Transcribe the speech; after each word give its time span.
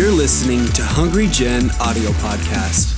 You're 0.00 0.10
listening 0.10 0.64
to 0.68 0.82
Hungry 0.82 1.26
Gen 1.26 1.70
audio 1.78 2.08
podcast. 2.12 2.96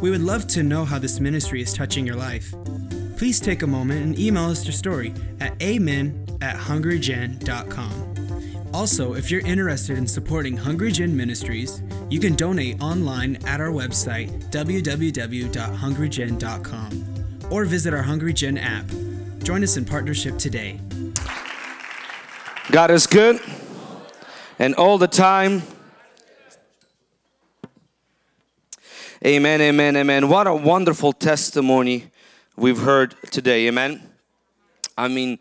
We 0.00 0.10
would 0.10 0.22
love 0.22 0.46
to 0.46 0.62
know 0.62 0.86
how 0.86 0.98
this 0.98 1.20
ministry 1.20 1.60
is 1.60 1.74
touching 1.74 2.06
your 2.06 2.16
life. 2.16 2.54
Please 3.18 3.40
take 3.40 3.60
a 3.60 3.66
moment 3.66 4.02
and 4.02 4.18
email 4.18 4.44
us 4.44 4.64
your 4.64 4.72
story 4.72 5.12
at 5.38 5.62
amen 5.62 6.26
at 6.40 6.56
hungrygen.com. 6.56 8.70
Also, 8.72 9.12
if 9.12 9.30
you're 9.30 9.46
interested 9.46 9.98
in 9.98 10.06
supporting 10.06 10.56
Hungry 10.56 10.92
Gen 10.92 11.14
Ministries, 11.14 11.82
you 12.08 12.18
can 12.18 12.34
donate 12.34 12.80
online 12.80 13.36
at 13.44 13.60
our 13.60 13.68
website, 13.68 14.30
www.hungrygen.com, 14.50 17.48
or 17.50 17.66
visit 17.66 17.92
our 17.92 18.02
Hungry 18.02 18.32
Gen 18.32 18.56
app. 18.56 18.86
Join 19.42 19.62
us 19.62 19.76
in 19.76 19.84
partnership 19.84 20.38
today. 20.38 20.80
God 22.70 22.90
is 22.90 23.06
good 23.06 23.38
and 24.62 24.76
all 24.76 24.96
the 24.96 25.08
time. 25.08 25.60
Amen, 29.26 29.60
amen, 29.60 29.96
amen. 29.96 30.28
What 30.28 30.46
a 30.46 30.54
wonderful 30.54 31.12
testimony 31.12 32.12
we've 32.56 32.78
heard 32.78 33.16
today. 33.32 33.66
Amen. 33.66 34.08
I 34.96 35.08
mean, 35.08 35.40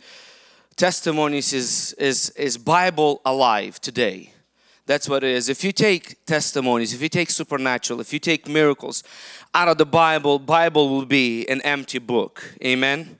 testimonies 0.75 1.53
is 1.53 1.93
is 1.99 2.31
is 2.31 2.57
Bible 2.57 3.21
alive 3.23 3.79
today. 3.79 4.33
That's 4.87 5.07
what 5.07 5.23
it 5.23 5.35
is. 5.35 5.49
If 5.49 5.63
you 5.63 5.71
take 5.71 6.25
testimonies, 6.25 6.91
if 6.91 6.99
you 7.03 7.09
take 7.09 7.29
supernatural, 7.29 8.01
if 8.01 8.11
you 8.13 8.19
take 8.19 8.47
miracles 8.47 9.03
out 9.53 9.67
of 9.67 9.77
the 9.77 9.85
Bible, 9.85 10.39
Bible 10.39 10.89
will 10.89 11.05
be 11.05 11.47
an 11.47 11.61
empty 11.61 11.99
book. 11.99 12.55
Amen. 12.65 13.19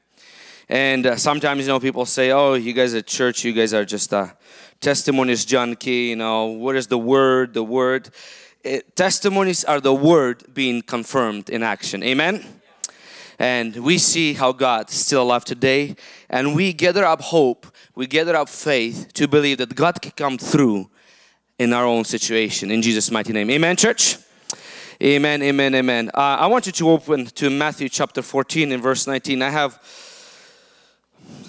And 0.68 1.06
uh, 1.06 1.16
sometimes, 1.18 1.62
you 1.62 1.68
know, 1.68 1.80
people 1.80 2.06
say, 2.06 2.32
oh, 2.32 2.56
you 2.56 2.74
guys 2.74 2.96
at 2.96 3.06
church, 3.06 3.44
you 3.44 3.54
guys 3.54 3.72
are 3.74 3.86
just 3.86 4.12
a 4.14 4.36
testimonies 4.82 5.46
junkie, 5.46 6.10
you 6.10 6.16
know, 6.16 6.48
what 6.48 6.76
is 6.76 6.88
the 6.88 6.98
word, 6.98 7.54
the 7.54 7.64
word. 7.64 8.10
It, 8.64 8.96
testimonies 8.96 9.64
are 9.64 9.80
the 9.80 9.94
word 9.94 10.44
being 10.54 10.82
confirmed 10.82 11.50
in 11.50 11.62
action. 11.64 12.04
Amen? 12.04 12.44
And 13.38 13.76
we 13.78 13.98
see 13.98 14.34
how 14.34 14.52
God 14.52 14.90
is 14.90 14.96
still 14.96 15.22
alive 15.22 15.46
today. 15.46 15.96
And 16.30 16.56
we 16.56 16.74
gather 16.74 17.06
up 17.06 17.22
hope, 17.22 17.68
we 17.96 18.08
gather 18.08 18.36
up 18.36 18.50
faith 18.50 19.14
to 19.14 19.28
believe 19.28 19.60
that 19.60 19.76
God 19.76 20.02
can 20.02 20.12
come 20.12 20.38
through 20.38 20.90
in 21.60 21.74
our 21.74 21.86
own 21.86 22.04
situation. 22.04 22.72
In 22.72 22.82
Jesus' 22.82 23.12
mighty 23.12 23.34
name. 23.34 23.50
Amen, 23.52 23.76
church? 23.76 24.18
Amen, 25.02 25.42
amen, 25.42 25.74
amen. 25.76 26.12
Uh, 26.14 26.38
I 26.40 26.48
want 26.48 26.66
you 26.68 26.72
to 26.72 26.90
open 26.90 27.26
to 27.26 27.50
Matthew 27.50 27.90
chapter 27.90 28.22
14 28.22 28.72
and 28.72 28.82
verse 28.82 29.08
19. 29.08 29.42
I 29.42 29.50
have 29.50 29.80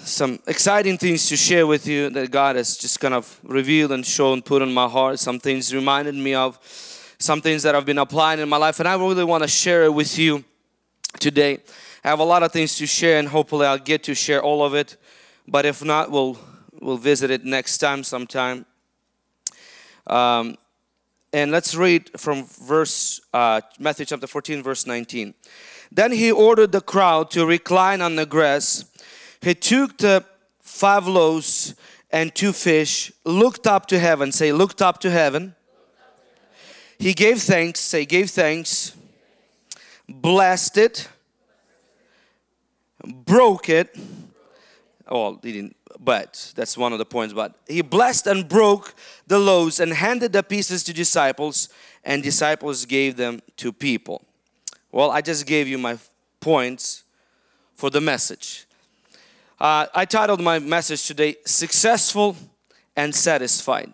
some 0.05 0.39
exciting 0.47 0.97
things 0.97 1.27
to 1.29 1.37
share 1.37 1.65
with 1.65 1.87
you 1.87 2.09
that 2.09 2.29
God 2.29 2.55
has 2.55 2.77
just 2.77 2.99
kind 2.99 3.13
of 3.13 3.39
revealed 3.43 3.91
and 3.91 4.05
shown, 4.05 4.41
put 4.41 4.61
in 4.61 4.73
my 4.73 4.87
heart. 4.87 5.19
Some 5.19 5.39
things 5.39 5.73
reminded 5.73 6.15
me 6.15 6.33
of 6.33 6.59
some 7.19 7.41
things 7.41 7.63
that 7.63 7.73
I've 7.73 7.85
been 7.85 7.97
applying 7.97 8.39
in 8.39 8.49
my 8.49 8.57
life, 8.57 8.79
and 8.79 8.87
I 8.87 8.95
really 8.95 9.23
want 9.23 9.43
to 9.43 9.47
share 9.47 9.83
it 9.83 9.93
with 9.93 10.17
you 10.17 10.43
today. 11.19 11.59
I 12.03 12.09
have 12.09 12.19
a 12.19 12.23
lot 12.23 12.43
of 12.43 12.51
things 12.51 12.75
to 12.77 12.85
share, 12.85 13.17
and 13.17 13.27
hopefully, 13.27 13.65
I'll 13.65 13.77
get 13.77 14.03
to 14.03 14.15
share 14.15 14.43
all 14.43 14.63
of 14.63 14.73
it. 14.73 14.97
But 15.47 15.65
if 15.65 15.83
not, 15.83 16.11
we'll 16.11 16.37
we'll 16.81 16.97
visit 16.97 17.31
it 17.31 17.45
next 17.45 17.77
time, 17.77 18.03
sometime. 18.03 18.65
Um, 20.05 20.57
and 21.31 21.51
let's 21.51 21.75
read 21.75 22.09
from 22.19 22.45
verse 22.45 23.21
uh, 23.33 23.61
Matthew 23.79 24.05
chapter 24.05 24.27
14, 24.27 24.61
verse 24.61 24.85
19. 24.85 25.33
Then 25.91 26.11
he 26.11 26.31
ordered 26.31 26.71
the 26.71 26.81
crowd 26.81 27.31
to 27.31 27.45
recline 27.45 28.01
on 28.01 28.15
the 28.15 28.25
grass 28.25 28.83
he 29.43 29.55
took 29.55 29.97
the 29.97 30.23
five 30.59 31.07
loaves 31.07 31.75
and 32.11 32.33
two 32.33 32.53
fish, 32.53 33.11
looked 33.25 33.67
up 33.67 33.87
to 33.87 33.99
heaven, 33.99 34.31
say, 34.31 34.51
looked 34.51 34.81
up 34.81 34.99
to 34.99 35.09
heaven. 35.09 35.55
He 36.99 37.13
gave 37.13 37.41
thanks, 37.41 37.79
say, 37.79 38.05
gave 38.05 38.29
thanks, 38.29 38.95
blessed 40.07 40.77
it, 40.77 41.09
broke 43.03 43.67
it. 43.67 43.97
Oh, 45.07 45.39
he 45.43 45.51
didn't, 45.51 45.75
but 45.99 46.53
that's 46.55 46.77
one 46.77 46.93
of 46.93 46.99
the 46.99 47.05
points. 47.05 47.33
But 47.33 47.55
he 47.67 47.81
blessed 47.81 48.27
and 48.27 48.47
broke 48.47 48.93
the 49.27 49.39
loaves 49.39 49.79
and 49.79 49.91
handed 49.91 50.31
the 50.33 50.43
pieces 50.43 50.83
to 50.85 50.93
disciples, 50.93 51.69
and 52.03 52.23
disciples 52.23 52.85
gave 52.85 53.17
them 53.17 53.41
to 53.57 53.73
people. 53.73 54.23
Well, 54.91 55.11
I 55.11 55.21
just 55.21 55.45
gave 55.45 55.67
you 55.67 55.77
my 55.77 55.97
points 56.39 57.03
for 57.75 57.89
the 57.89 57.99
message. 57.99 58.65
Uh, 59.63 59.87
I 59.95 60.03
titled 60.03 60.41
my 60.41 60.59
message 60.59 61.07
today, 61.07 61.37
Successful 61.45 62.35
and 62.97 63.15
Satisfied. 63.15 63.93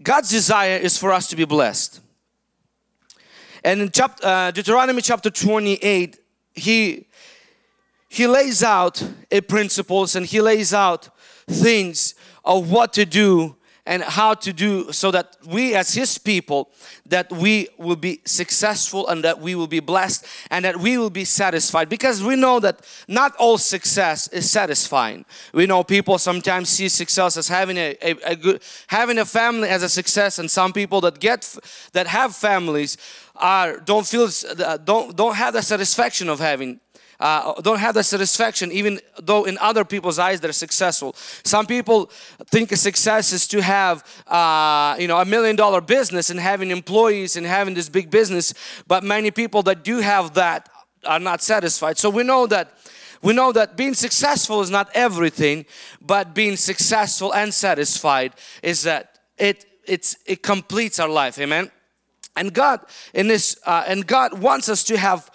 God's 0.00 0.30
desire 0.30 0.76
is 0.76 0.96
for 0.96 1.10
us 1.10 1.26
to 1.26 1.34
be 1.34 1.44
blessed. 1.44 2.00
And 3.64 3.80
in 3.80 3.90
chapter, 3.90 4.24
uh, 4.24 4.52
Deuteronomy 4.52 5.02
chapter 5.02 5.28
28, 5.28 6.20
he, 6.54 7.08
he 8.08 8.28
lays 8.28 8.62
out 8.62 9.02
a 9.32 9.40
principles 9.40 10.14
and 10.14 10.24
he 10.24 10.40
lays 10.40 10.72
out 10.72 11.08
things 11.48 12.14
of 12.44 12.70
what 12.70 12.92
to 12.92 13.04
do 13.04 13.55
and 13.86 14.02
how 14.02 14.34
to 14.34 14.52
do 14.52 14.92
so 14.92 15.10
that 15.12 15.36
we 15.46 15.74
as 15.74 15.94
his 15.94 16.18
people 16.18 16.70
that 17.06 17.30
we 17.30 17.68
will 17.78 17.96
be 17.96 18.20
successful 18.24 19.06
and 19.08 19.22
that 19.22 19.40
we 19.40 19.54
will 19.54 19.68
be 19.68 19.80
blessed 19.80 20.26
and 20.50 20.64
that 20.64 20.76
we 20.76 20.98
will 20.98 21.10
be 21.10 21.24
satisfied. 21.24 21.88
Because 21.88 22.22
we 22.22 22.34
know 22.34 22.58
that 22.60 22.80
not 23.06 23.34
all 23.36 23.58
success 23.58 24.26
is 24.28 24.50
satisfying. 24.50 25.24
We 25.52 25.66
know 25.66 25.84
people 25.84 26.18
sometimes 26.18 26.68
see 26.68 26.88
success 26.88 27.36
as 27.36 27.46
having 27.46 27.76
a, 27.76 27.96
a, 28.02 28.16
a 28.26 28.36
good 28.36 28.62
having 28.88 29.18
a 29.18 29.24
family 29.24 29.68
as 29.68 29.82
a 29.82 29.88
success 29.88 30.38
and 30.38 30.50
some 30.50 30.72
people 30.72 31.00
that 31.02 31.20
get 31.20 31.56
that 31.92 32.08
have 32.08 32.34
families 32.34 32.96
are 33.36 33.78
don't 33.78 34.06
feel 34.06 34.28
don't 34.84 35.16
don't 35.16 35.36
have 35.36 35.52
the 35.54 35.62
satisfaction 35.62 36.28
of 36.28 36.40
having 36.40 36.80
uh, 37.20 37.60
don't 37.62 37.78
have 37.78 37.94
the 37.94 38.02
satisfaction 38.02 38.70
even 38.72 39.00
though 39.22 39.44
in 39.44 39.56
other 39.58 39.84
people's 39.84 40.18
eyes 40.18 40.40
they're 40.40 40.52
successful. 40.52 41.14
Some 41.44 41.66
people 41.66 42.10
think 42.46 42.70
success 42.76 43.32
is 43.32 43.46
to 43.48 43.62
have 43.62 44.04
uh, 44.26 44.96
you 44.98 45.08
know 45.08 45.18
a 45.18 45.24
million 45.24 45.56
dollar 45.56 45.80
business 45.80 46.30
and 46.30 46.38
having 46.40 46.70
employees 46.70 47.36
and 47.36 47.46
having 47.46 47.74
this 47.74 47.88
big 47.88 48.10
business 48.10 48.54
but 48.86 49.02
many 49.04 49.30
people 49.30 49.62
that 49.64 49.84
do 49.84 50.00
have 50.00 50.34
that 50.34 50.68
are 51.04 51.20
not 51.20 51.42
satisfied. 51.42 51.98
So 51.98 52.10
we 52.10 52.22
know 52.22 52.46
that 52.46 52.72
we 53.22 53.32
know 53.32 53.52
that 53.52 53.76
being 53.76 53.94
successful 53.94 54.60
is 54.60 54.70
not 54.70 54.88
everything 54.94 55.66
but 56.00 56.34
being 56.34 56.56
successful 56.56 57.32
and 57.34 57.52
satisfied 57.52 58.32
is 58.62 58.82
that 58.82 59.18
it 59.38 59.64
it's 59.86 60.16
it 60.26 60.42
completes 60.42 60.98
our 60.98 61.08
life. 61.08 61.38
Amen? 61.38 61.70
And 62.36 62.52
God 62.52 62.80
in 63.14 63.28
this 63.28 63.58
uh, 63.64 63.84
and 63.86 64.06
God 64.06 64.38
wants 64.40 64.68
us 64.68 64.84
to 64.84 64.98
have 64.98 65.30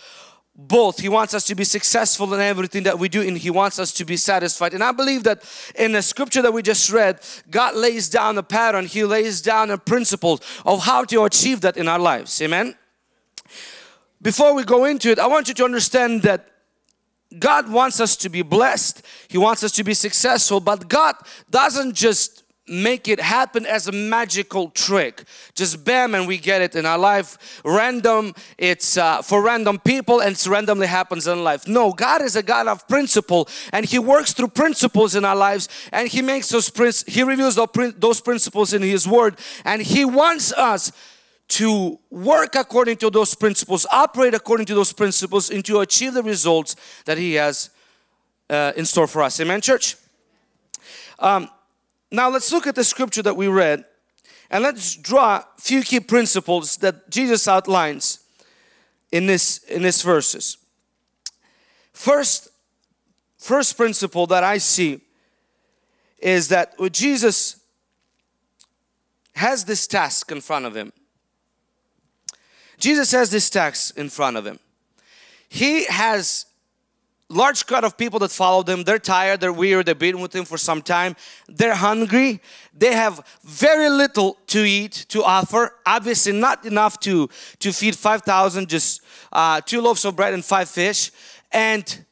both. 0.56 1.00
He 1.00 1.10
wants 1.10 1.34
us 1.34 1.46
to 1.46 1.56
be 1.56 1.64
successful 1.64 2.34
in 2.34 2.42
everything 2.42 2.84
that 2.84 3.00
we 3.00 3.10
do 3.10 3.22
and 3.22 3.38
He 3.38 3.50
wants 3.50 3.80
us 3.80 3.92
to 3.94 4.06
be 4.06 4.18
satisfied. 4.18 4.74
And 4.74 4.84
I 4.84 4.92
believe 4.92 5.24
that 5.24 5.44
in 5.76 5.94
the 5.94 6.02
scripture 6.02 6.42
that 6.42 6.54
we 6.54 6.62
just 6.62 6.92
read, 6.92 7.20
God 7.50 7.76
lays 7.76 8.10
down 8.10 8.38
a 8.38 8.44
pattern, 8.44 8.86
He 8.86 9.04
lays 9.04 9.42
down 9.42 9.72
a 9.72 9.78
principle 9.78 10.40
of 10.66 10.84
how 10.84 11.06
to 11.06 11.24
achieve 11.24 11.62
that 11.62 11.78
in 11.78 11.88
our 11.88 12.00
lives. 12.00 12.42
Amen? 12.42 12.76
Before 14.22 14.54
we 14.54 14.64
go 14.64 14.86
into 14.86 15.10
it, 15.10 15.20
I 15.20 15.28
want 15.28 15.48
you 15.48 15.54
to 15.56 15.66
understand 15.66 16.22
that 16.24 16.48
God 17.40 17.72
wants 17.72 18.00
us 18.00 18.16
to 18.18 18.30
be 18.30 18.42
blessed. 18.42 19.02
He 19.30 19.38
wants 19.38 19.64
us 19.64 19.72
to 19.74 19.84
be 19.84 19.94
successful, 19.94 20.60
but 20.60 20.90
God 20.90 21.16
doesn't 21.50 21.96
just 21.96 22.41
make 22.72 23.08
it 23.08 23.20
happen 23.20 23.66
as 23.66 23.88
a 23.88 23.92
magical 23.92 24.70
trick. 24.70 25.24
Just 25.54 25.84
bam 25.84 26.16
and 26.16 26.28
we 26.28 26.38
get 26.38 26.62
it 26.62 26.76
in 26.76 26.86
our 26.86 26.98
life. 26.98 27.62
Random 27.66 28.34
it's 28.58 28.98
uh, 28.98 29.22
for 29.22 29.44
random 29.44 29.80
people 29.80 30.22
and 30.22 30.36
it 30.36 30.48
randomly 30.48 30.88
happens 30.88 31.28
in 31.28 31.44
life. 31.44 31.68
No 31.68 31.92
God 31.92 32.22
is 32.22 32.36
a 32.36 32.44
God 32.44 32.68
of 32.68 32.88
principle 32.88 33.48
and 33.74 33.86
he 33.86 34.00
works 34.00 34.34
through 34.34 34.50
principles 34.50 35.16
in 35.16 35.26
our 35.26 35.36
lives 35.36 35.68
and 35.92 36.08
he 36.08 36.22
makes 36.22 36.50
those 36.50 36.70
princ 36.70 37.08
he 37.08 37.24
reveals 37.24 37.60
those 37.98 38.22
principles 38.22 38.74
in 38.74 38.82
his 38.82 39.08
word 39.08 39.38
and 39.66 39.82
he 39.82 40.06
wants 40.06 40.54
us 40.54 40.92
to 41.50 42.00
work 42.10 42.56
according 42.56 42.96
to 42.96 43.10
those 43.10 43.36
principles 43.36 43.86
operate 43.92 44.34
according 44.34 44.66
to 44.66 44.74
those 44.74 44.94
principles 44.94 45.50
and 45.50 45.66
to 45.66 45.80
achieve 45.82 46.14
the 46.14 46.24
results 46.24 46.76
that 47.06 47.18
he 47.18 47.34
has 47.34 47.70
uh, 48.50 48.72
in 48.76 48.86
store 48.86 49.08
for 49.08 49.22
us. 49.22 49.40
Amen 49.40 49.60
church? 49.62 49.98
Um, 51.20 51.50
now 52.12 52.30
let's 52.30 52.52
look 52.52 52.68
at 52.68 52.76
the 52.76 52.84
scripture 52.84 53.22
that 53.22 53.36
we 53.36 53.48
read 53.48 53.86
and 54.50 54.64
let's 54.64 54.96
draw 54.96 55.38
a 55.38 55.46
few 55.58 55.82
key 55.82 56.02
principles 56.02 56.78
that 56.78 57.10
Jesus 57.10 57.48
outlines 57.48 58.20
in 59.12 59.26
this 59.26 59.60
in 59.64 59.82
this 59.82 60.02
verses. 60.02 60.58
First 61.94 62.50
first 63.38 63.78
principle 63.78 64.28
that 64.28 64.44
I 64.44 64.58
see 64.58 65.02
is 66.20 66.50
that 66.50 66.74
Jesus 66.92 67.62
has 69.36 69.64
this 69.66 69.88
task 69.88 70.32
in 70.32 70.42
front 70.42 70.66
of 70.66 70.76
him. 70.76 70.92
Jesus 72.78 73.12
has 73.12 73.32
this 73.32 73.50
task 73.50 73.98
in 73.98 74.10
front 74.10 74.38
of 74.38 74.46
him. 74.46 74.60
He 75.48 75.86
has 75.86 76.46
large 77.32 77.66
crowd 77.66 77.84
of 77.84 77.98
people 77.98 78.20
that 78.20 78.32
follow 78.32 78.64
them. 78.64 78.84
They're 78.84 79.00
tired, 79.00 79.40
they're 79.40 79.54
weary, 79.54 79.84
they've 79.84 79.98
been 79.98 80.20
with 80.20 80.36
him 80.36 80.46
for 80.46 80.58
some 80.58 80.82
time. 80.82 81.16
They're 81.48 81.76
hungry. 81.76 82.42
They 82.78 82.94
have 82.94 83.26
very 83.44 83.90
little 83.90 84.38
to 84.48 84.60
eat 84.60 85.06
to 85.10 85.24
offer. 85.24 85.76
Obviously, 85.86 86.34
not 86.34 86.66
enough 86.66 87.00
to 87.02 87.30
to 87.60 87.72
feed 87.72 87.96
five 87.96 88.22
thousand. 88.24 88.70
Just 88.70 89.02
uh, 89.32 89.62
two 89.62 89.82
loaves 89.82 90.06
of 90.06 90.16
bread 90.16 90.34
and 90.34 90.44
five 90.44 90.70
fish. 90.70 91.12
And 91.52 92.06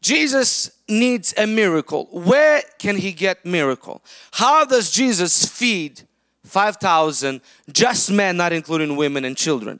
Jesus 0.00 0.72
needs 0.88 1.32
a 1.38 1.46
miracle. 1.46 2.08
Where 2.10 2.62
can 2.78 2.96
he 2.96 3.12
get 3.12 3.46
miracle? 3.46 4.02
How 4.32 4.64
does 4.64 4.90
Jesus 4.90 5.46
feed 5.46 6.02
5,000 6.44 7.40
just 7.72 8.10
men, 8.10 8.36
not 8.36 8.52
including 8.52 8.96
women 8.96 9.24
and 9.24 9.36
children? 9.36 9.78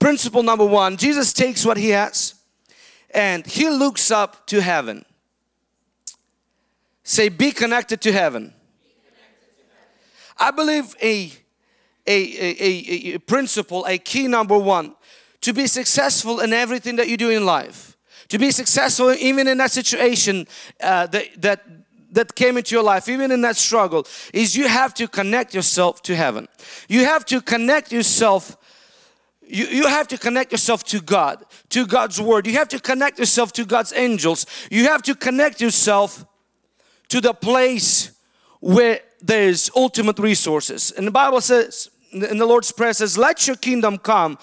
Principle 0.00 0.42
number 0.42 0.64
one, 0.64 0.96
Jesus 0.96 1.32
takes 1.32 1.64
what 1.64 1.76
he 1.76 1.90
has 1.90 2.39
and 3.12 3.46
he 3.46 3.68
looks 3.68 4.10
up 4.10 4.46
to 4.46 4.60
heaven. 4.60 5.04
Say, 7.02 7.28
be 7.28 7.52
connected 7.52 8.00
to 8.02 8.12
heaven. 8.12 8.54
I 10.38 10.50
believe 10.50 10.94
a, 11.02 11.32
a, 12.06 12.12
a, 12.12 13.14
a, 13.14 13.18
principle, 13.18 13.84
a 13.86 13.98
key 13.98 14.26
number 14.26 14.56
one, 14.56 14.94
to 15.42 15.52
be 15.52 15.66
successful 15.66 16.40
in 16.40 16.52
everything 16.52 16.96
that 16.96 17.08
you 17.08 17.16
do 17.16 17.30
in 17.30 17.44
life, 17.44 17.96
to 18.28 18.38
be 18.38 18.50
successful 18.50 19.12
even 19.12 19.48
in 19.48 19.58
that 19.58 19.70
situation 19.70 20.46
uh, 20.82 21.06
that, 21.08 21.42
that 21.42 21.62
that 22.12 22.34
came 22.34 22.56
into 22.56 22.74
your 22.74 22.82
life, 22.82 23.08
even 23.08 23.30
in 23.30 23.40
that 23.42 23.56
struggle, 23.56 24.06
is 24.32 24.56
you 24.56 24.68
have 24.68 24.94
to 24.94 25.06
connect 25.06 25.54
yourself 25.54 26.02
to 26.02 26.16
heaven. 26.16 26.48
You 26.88 27.04
have 27.04 27.24
to 27.26 27.40
connect 27.40 27.92
yourself 27.92 28.56
you, 29.50 29.66
you 29.66 29.86
have 29.86 30.08
to 30.08 30.18
connect 30.18 30.52
yourself 30.52 30.84
to 30.84 31.00
God, 31.00 31.44
to 31.70 31.86
God's 31.86 32.20
Word. 32.20 32.46
You 32.46 32.54
have 32.54 32.68
to 32.68 32.80
connect 32.80 33.18
yourself 33.18 33.52
to 33.54 33.64
God's 33.64 33.92
angels. 33.92 34.46
You 34.70 34.84
have 34.84 35.02
to 35.02 35.14
connect 35.14 35.60
yourself 35.60 36.24
to 37.08 37.20
the 37.20 37.34
place 37.34 38.12
where 38.60 39.00
there's 39.20 39.70
ultimate 39.74 40.18
resources. 40.18 40.92
And 40.92 41.06
the 41.06 41.10
Bible 41.10 41.40
says, 41.40 41.90
in 42.12 42.38
the 42.38 42.46
Lord's 42.46 42.72
Prayer 42.72 42.92
says, 42.92 43.18
let 43.18 43.46
your 43.46 43.56
kingdom 43.56 43.98
come 43.98 44.38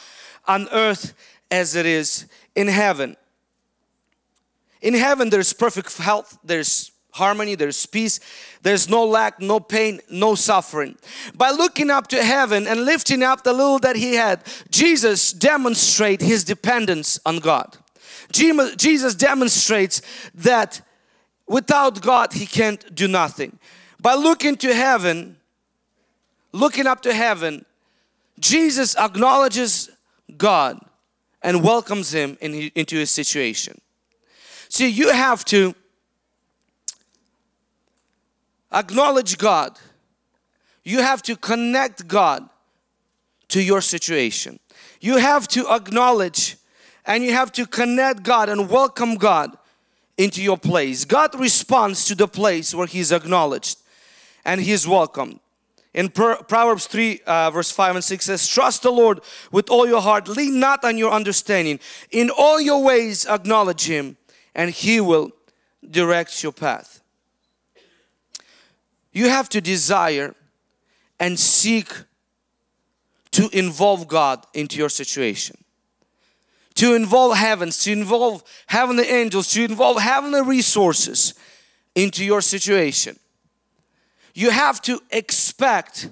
on 0.47 0.67
earth 0.71 1.13
as 1.49 1.75
it 1.75 1.85
is 1.85 2.27
in 2.55 2.67
heaven. 2.67 3.15
In 4.81 4.93
heaven 4.93 5.29
there's 5.29 5.53
perfect 5.53 5.97
health, 5.97 6.37
there's 6.43 6.91
harmony, 7.11 7.55
there's 7.55 7.85
peace, 7.85 8.19
there's 8.67 8.89
no 8.89 9.05
lack, 9.05 9.39
no 9.39 9.61
pain, 9.61 10.01
no 10.09 10.35
suffering. 10.35 10.97
By 11.33 11.51
looking 11.51 11.89
up 11.89 12.07
to 12.07 12.21
heaven 12.21 12.67
and 12.67 12.83
lifting 12.83 13.23
up 13.23 13.45
the 13.45 13.53
little 13.53 13.79
that 13.79 13.95
he 13.95 14.15
had, 14.15 14.41
Jesus 14.69 15.31
demonstrates 15.31 16.25
his 16.25 16.43
dependence 16.43 17.17
on 17.25 17.39
God. 17.39 17.77
Jesus 18.29 19.15
demonstrates 19.15 20.01
that 20.35 20.81
without 21.47 22.01
God 22.01 22.33
he 22.33 22.45
can't 22.45 22.93
do 22.93 23.07
nothing. 23.07 23.57
By 24.01 24.15
looking 24.15 24.57
to 24.57 24.73
heaven, 24.73 25.37
looking 26.51 26.87
up 26.87 27.01
to 27.03 27.13
heaven, 27.13 27.65
Jesus 28.37 28.97
acknowledges 28.97 29.89
God 30.37 30.77
and 31.41 31.63
welcomes 31.63 32.13
him 32.13 32.37
in, 32.41 32.69
into 32.75 32.97
his 32.97 33.11
situation. 33.11 33.79
See, 34.67 34.89
you 34.89 35.13
have 35.13 35.45
to 35.45 35.73
acknowledge 38.71 39.37
God. 39.37 39.77
You 40.83 41.01
have 41.01 41.21
to 41.23 41.35
connect 41.35 42.07
God 42.07 42.47
to 43.49 43.61
your 43.61 43.81
situation. 43.81 44.59
You 45.01 45.17
have 45.17 45.47
to 45.49 45.67
acknowledge 45.69 46.57
and 47.05 47.23
you 47.23 47.33
have 47.33 47.51
to 47.53 47.65
connect 47.65 48.23
God 48.23 48.49
and 48.49 48.69
welcome 48.69 49.15
God 49.15 49.57
into 50.17 50.41
your 50.41 50.57
place. 50.57 51.05
God 51.05 51.39
responds 51.39 52.05
to 52.05 52.15
the 52.15 52.27
place 52.27 52.73
where 52.73 52.87
He's 52.87 53.11
acknowledged 53.11 53.79
and 54.43 54.61
He's 54.61 54.87
welcomed. 54.87 55.39
In 55.93 56.09
Proverbs 56.09 56.85
3 56.85 57.21
uh, 57.25 57.51
verse 57.51 57.71
5 57.71 57.95
and 57.95 58.03
6 58.03 58.25
says, 58.25 58.47
Trust 58.47 58.83
the 58.83 58.91
Lord 58.91 59.21
with 59.51 59.69
all 59.69 59.87
your 59.87 60.01
heart, 60.01 60.27
lean 60.27 60.59
not 60.59 60.83
on 60.83 60.97
your 60.97 61.11
understanding. 61.11 61.79
In 62.11 62.29
all 62.29 62.61
your 62.61 62.83
ways 62.83 63.25
acknowledge 63.25 63.85
Him 63.87 64.17
and 64.53 64.69
He 64.69 64.99
will 64.99 65.31
direct 65.89 66.43
your 66.43 66.51
path. 66.51 67.01
You 69.17 69.29
have 69.29 69.49
to 69.49 69.61
desire 69.61 70.35
and 71.19 71.39
seek 71.39 71.91
to 73.31 73.49
involve 73.51 74.07
God 74.07 74.45
into 74.53 74.77
your 74.77 74.89
situation. 74.89 75.57
To 76.75 76.93
involve 76.93 77.35
heavens, 77.35 77.81
to 77.85 77.91
involve 77.91 78.43
heavenly 78.67 79.05
angels, 79.05 79.47
to 79.53 79.63
involve 79.63 79.99
heavenly 79.99 80.43
resources 80.43 81.33
into 81.95 82.23
your 82.23 82.41
situation. 82.41 83.17
You 84.35 84.51
have 84.51 84.83
to 84.83 85.01
expect 85.09 86.09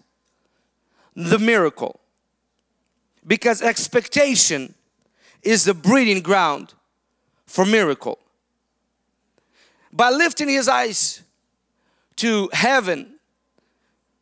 the 1.16 1.38
miracle 1.38 2.00
because 3.28 3.62
expectation 3.62 4.74
is 5.44 5.63
the 5.66 5.75
breeding 5.75 6.24
ground 6.24 6.74
for 7.46 7.68
miracle. 7.68 8.18
By 9.94 10.10
lifting 10.10 10.50
his 10.50 10.68
eyes 10.68 11.22
to 12.17 12.50
heaven. 12.53 13.15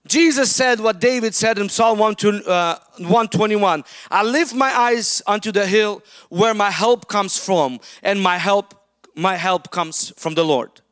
Jesus 0.05 0.53
said 0.53 0.79
what 0.81 0.99
David 0.99 1.33
said 1.33 1.57
in 1.57 1.69
Psalm 1.69 1.97
121 1.97 3.79
uh, 3.79 3.83
I 4.11 4.23
lift 4.23 4.53
my 4.53 4.77
eyes 4.77 5.21
unto 5.25 5.51
the 5.51 5.65
hill 5.65 6.03
where 6.29 6.53
my 6.53 6.71
help 6.71 7.07
comes 7.07 7.37
from, 7.37 7.79
and 8.01 8.21
my 8.21 8.37
help, 8.37 8.73
my 9.15 9.37
help 9.37 9.71
comes 9.71 10.11
from 10.17 10.33
the 10.35 10.43
Lord. 10.43 10.82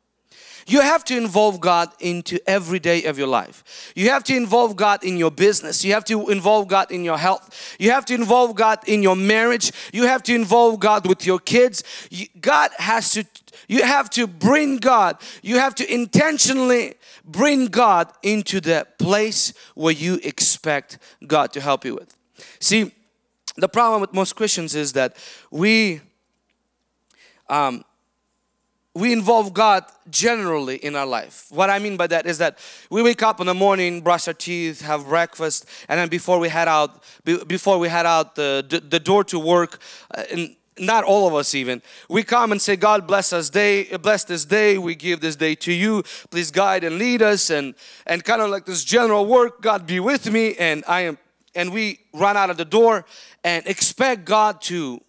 You 0.66 0.80
have 0.80 1.04
to 1.04 1.16
involve 1.16 1.60
God 1.60 1.90
into 2.00 2.38
every 2.48 2.78
day 2.78 3.04
of 3.04 3.18
your 3.18 3.26
life. 3.26 3.92
You 3.94 4.10
have 4.10 4.24
to 4.24 4.36
involve 4.36 4.76
God 4.76 5.04
in 5.04 5.16
your 5.16 5.30
business. 5.30 5.84
You 5.84 5.92
have 5.94 6.04
to 6.06 6.28
involve 6.28 6.68
God 6.68 6.90
in 6.90 7.04
your 7.04 7.18
health. 7.18 7.76
You 7.78 7.90
have 7.90 8.04
to 8.06 8.14
involve 8.14 8.54
God 8.54 8.78
in 8.86 9.02
your 9.02 9.16
marriage. 9.16 9.72
You 9.92 10.06
have 10.06 10.22
to 10.24 10.34
involve 10.34 10.80
God 10.80 11.06
with 11.06 11.26
your 11.26 11.38
kids. 11.38 11.82
God 12.40 12.70
has 12.78 13.10
to 13.12 13.24
you 13.68 13.82
have 13.84 14.10
to 14.10 14.26
bring 14.26 14.76
God, 14.76 15.18
you 15.42 15.58
have 15.58 15.74
to 15.76 15.92
intentionally 15.92 16.94
bring 17.24 17.66
God 17.66 18.12
into 18.22 18.60
the 18.60 18.86
place 18.98 19.52
where 19.74 19.92
you 19.92 20.18
expect 20.22 20.98
God 21.26 21.52
to 21.52 21.60
help 21.60 21.84
you 21.84 21.94
with. 21.94 22.14
See, 22.60 22.92
the 23.56 23.68
problem 23.68 24.00
with 24.00 24.12
most 24.12 24.34
Christians 24.34 24.74
is 24.74 24.92
that 24.94 25.16
we 25.50 26.00
um, 27.48 27.84
we 28.94 29.12
involve 29.12 29.54
God 29.54 29.84
generally 30.10 30.76
in 30.76 30.94
our 30.94 31.06
life. 31.06 31.46
What 31.50 31.70
I 31.70 31.78
mean 31.78 31.96
by 31.96 32.06
that 32.08 32.26
is 32.26 32.38
that 32.38 32.58
we 32.90 33.02
wake 33.02 33.22
up 33.22 33.40
in 33.40 33.46
the 33.46 33.54
morning, 33.54 34.02
brush 34.02 34.28
our 34.28 34.34
teeth, 34.34 34.82
have 34.82 35.06
breakfast, 35.06 35.66
and 35.88 35.98
then 35.98 36.08
before 36.08 36.38
we 36.38 36.48
head 36.48 36.68
out, 36.68 37.02
before 37.24 37.78
we 37.78 37.88
head 37.88 38.04
out 38.04 38.34
the, 38.34 38.82
the 38.86 39.00
door 39.00 39.24
to 39.24 39.38
work, 39.38 39.78
uh, 40.14 40.24
and 40.30 40.56
not 40.78 41.04
all 41.04 41.28
of 41.28 41.34
us 41.34 41.54
even 41.54 41.82
we 42.08 42.22
come 42.22 42.50
and 42.50 42.60
say 42.60 42.76
god 42.76 43.06
bless 43.06 43.30
us 43.34 43.50
day 43.50 43.84
bless 43.98 44.24
this 44.24 44.46
day. 44.46 44.78
We 44.78 44.94
give 44.94 45.20
this 45.20 45.36
day 45.36 45.54
to 45.56 45.72
you. 45.72 46.02
Please 46.30 46.50
guide 46.50 46.82
and 46.82 46.98
lead 46.98 47.20
us. 47.20 47.50
And 47.50 47.74
and 48.06 48.24
kind 48.24 48.40
of 48.40 48.48
like 48.48 48.64
this 48.64 48.82
general 48.82 49.26
work 49.26 49.60
god 49.60 49.86
be 49.86 50.00
with 50.00 50.30
me. 50.30 50.54
And 50.58 50.82
i 50.88 51.02
am 51.02 51.18
and 51.54 51.72
we 51.72 52.00
run 52.14 52.38
out 52.38 52.48
of 52.48 52.56
the 52.56 52.64
door 52.64 53.04
and 53.44 53.66
expect 53.66 54.24
god 54.24 54.62
to 54.62 55.02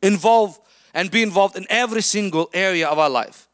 involve 0.00 0.60
and 0.94 1.10
be 1.10 1.22
involved 1.22 1.56
in 1.56 1.66
every 1.68 2.02
single 2.02 2.50
area 2.52 2.88
of 2.88 2.98
our 2.98 3.10
life 3.10 3.48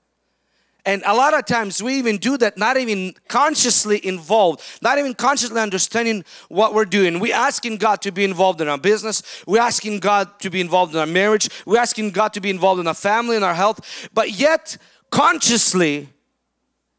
and 0.86 1.02
a 1.06 1.14
lot 1.14 1.32
of 1.32 1.46
times 1.46 1.82
we 1.82 1.94
even 1.94 2.18
do 2.18 2.36
that, 2.38 2.58
not 2.58 2.76
even 2.76 3.14
consciously 3.26 4.04
involved, 4.06 4.62
not 4.82 4.98
even 4.98 5.14
consciously 5.14 5.60
understanding 5.60 6.24
what 6.48 6.74
we're 6.74 6.84
doing. 6.84 7.20
We're 7.20 7.34
asking 7.34 7.78
God 7.78 8.02
to 8.02 8.12
be 8.12 8.22
involved 8.22 8.60
in 8.60 8.68
our 8.68 8.76
business. 8.76 9.22
We're 9.46 9.62
asking 9.62 10.00
God 10.00 10.38
to 10.40 10.50
be 10.50 10.60
involved 10.60 10.92
in 10.92 11.00
our 11.00 11.06
marriage. 11.06 11.48
We're 11.64 11.78
asking 11.78 12.10
God 12.10 12.34
to 12.34 12.40
be 12.40 12.50
involved 12.50 12.80
in 12.80 12.86
our 12.86 12.94
family 12.94 13.36
and 13.36 13.44
our 13.44 13.54
health. 13.54 14.10
But 14.12 14.32
yet, 14.32 14.76
consciously, 15.10 16.10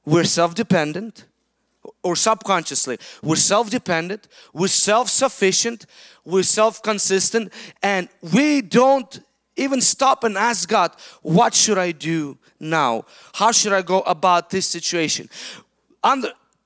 we're 0.04 0.24
self-dependent 0.24 1.26
or 2.02 2.16
subconsciously, 2.16 2.98
we're 3.24 3.36
self-dependent, 3.36 4.28
we're 4.54 4.68
self-sufficient, 4.68 5.86
we're 6.24 6.44
self-consistent, 6.44 7.52
and 7.82 8.10
we 8.34 8.62
don't 8.62 9.22
even 9.58 9.82
stop 9.82 10.24
and 10.24 10.38
ask 10.38 10.68
God, 10.68 10.92
what 11.22 11.54
should 11.54 11.78
I 11.78 11.92
do 11.92 12.38
now? 12.60 13.06
How 13.34 13.52
should 13.52 13.74
I 13.74 13.82
go 13.82 14.02
about 14.02 14.50
this 14.50 14.68
situation? 14.68 15.30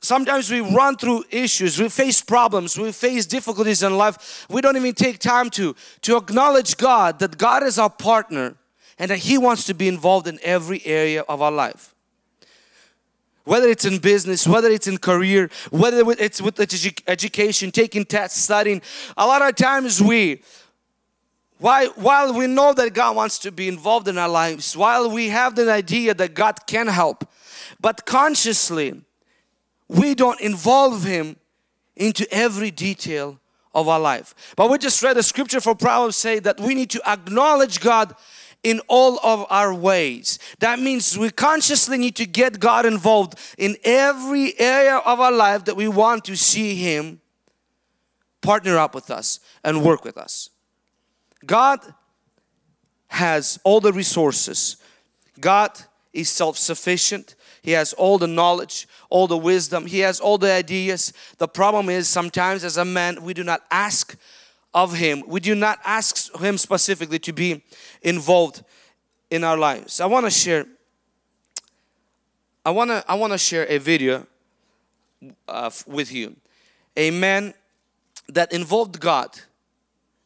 Sometimes 0.01 0.49
we 0.49 0.61
run 0.61 0.95
through 0.95 1.25
issues, 1.29 1.79
we 1.79 1.89
face 1.89 2.21
problems, 2.21 2.77
we 2.77 2.91
face 2.91 3.25
difficulties 3.25 3.83
in 3.83 3.97
life. 3.97 4.45
We 4.49 4.61
don't 4.61 4.77
even 4.77 4.93
take 4.93 5.19
time 5.19 5.49
to, 5.51 5.75
to 6.03 6.17
acknowledge 6.17 6.77
God, 6.77 7.19
that 7.19 7.37
God 7.37 7.63
is 7.63 7.77
our 7.77 7.89
partner 7.89 8.55
and 8.97 9.11
that 9.11 9.17
He 9.19 9.37
wants 9.37 9.65
to 9.65 9.73
be 9.73 9.87
involved 9.87 10.27
in 10.27 10.39
every 10.41 10.85
area 10.85 11.21
of 11.27 11.41
our 11.41 11.51
life. 11.51 11.93
Whether 13.43 13.67
it's 13.67 13.85
in 13.85 13.97
business, 13.99 14.47
whether 14.47 14.69
it's 14.69 14.87
in 14.87 14.99
career, 14.99 15.49
whether 15.71 16.03
it's 16.11 16.41
with 16.41 16.59
education, 16.59 17.71
taking 17.71 18.05
tests, 18.05 18.39
studying. 18.41 18.81
A 19.17 19.25
lot 19.25 19.41
of 19.41 19.55
times 19.55 20.01
we 20.01 20.43
While, 21.59 21.89
while 21.95 22.33
we 22.33 22.47
know 22.47 22.73
that 22.73 22.93
God 22.93 23.17
wants 23.17 23.37
to 23.39 23.51
be 23.51 23.67
involved 23.67 24.07
in 24.07 24.17
our 24.17 24.29
lives, 24.29 24.77
while 24.77 25.11
we 25.11 25.27
have 25.27 25.55
the 25.55 25.71
idea 25.71 26.13
that 26.13 26.33
God 26.33 26.65
can 26.67 26.87
help, 26.87 27.29
but 27.81 28.05
consciously 28.05 29.01
we 29.89 30.15
don't 30.15 30.39
involve 30.39 31.03
Him 31.03 31.35
into 31.97 32.25
every 32.33 32.71
detail 32.71 33.39
of 33.75 33.89
our 33.89 33.99
life. 33.99 34.53
But 34.55 34.69
we 34.69 34.77
just 34.77 35.03
read 35.03 35.17
a 35.17 35.23
scripture 35.23 35.59
for 35.59 35.75
Proverbs 35.75 36.15
say 36.15 36.39
that 36.39 36.61
we 36.61 36.75
need 36.75 36.89
to 36.91 37.01
acknowledge 37.05 37.81
God 37.81 38.15
in 38.63 38.79
all 38.87 39.19
of 39.21 39.45
our 39.49 39.73
ways. 39.73 40.39
That 40.59 40.79
means 40.79 41.17
we 41.17 41.29
consciously 41.29 41.97
need 41.97 42.15
to 42.15 42.25
get 42.25 42.61
God 42.61 42.85
involved 42.85 43.35
in 43.57 43.75
every 43.83 44.57
area 44.59 44.97
of 44.97 45.19
our 45.19 45.31
life 45.31 45.65
that 45.65 45.75
we 45.75 45.89
want 45.89 46.23
to 46.25 46.37
see 46.37 46.75
Him 46.75 47.19
partner 48.41 48.77
up 48.77 48.95
with 48.95 49.11
us 49.11 49.41
and 49.63 49.83
work 49.83 50.05
with 50.05 50.17
us. 50.17 50.49
God 51.45 51.79
has 53.07 53.59
all 53.63 53.79
the 53.79 53.93
resources. 53.93 54.77
God 55.39 55.71
is 56.13 56.29
self-sufficient. 56.29 57.35
He 57.61 57.71
has 57.71 57.93
all 57.93 58.17
the 58.17 58.27
knowledge, 58.27 58.87
all 59.09 59.27
the 59.27 59.37
wisdom. 59.37 59.85
He 59.85 59.99
has 59.99 60.19
all 60.19 60.37
the 60.37 60.51
ideas. 60.51 61.13
The 61.37 61.47
problem 61.47 61.89
is 61.89 62.07
sometimes 62.07 62.63
as 62.63 62.77
a 62.77 62.85
man 62.85 63.23
we 63.23 63.33
do 63.33 63.43
not 63.43 63.61
ask 63.71 64.17
of 64.73 64.95
him. 64.95 65.23
We 65.27 65.39
do 65.39 65.55
not 65.55 65.79
ask 65.83 66.35
him 66.39 66.57
specifically 66.57 67.19
to 67.19 67.33
be 67.33 67.63
involved 68.01 68.63
in 69.29 69.43
our 69.43 69.57
lives. 69.57 69.99
I 69.99 70.05
want 70.05 70.25
to 70.25 70.31
share 70.31 70.65
I 72.65 72.71
want 72.71 72.89
to 72.89 73.03
I 73.07 73.15
want 73.15 73.33
to 73.33 73.37
share 73.37 73.65
a 73.67 73.77
video 73.77 74.27
uh, 75.47 75.71
with 75.87 76.11
you. 76.11 76.35
A 76.95 77.11
man 77.11 77.53
that 78.27 78.53
involved 78.53 78.99
God 78.99 79.39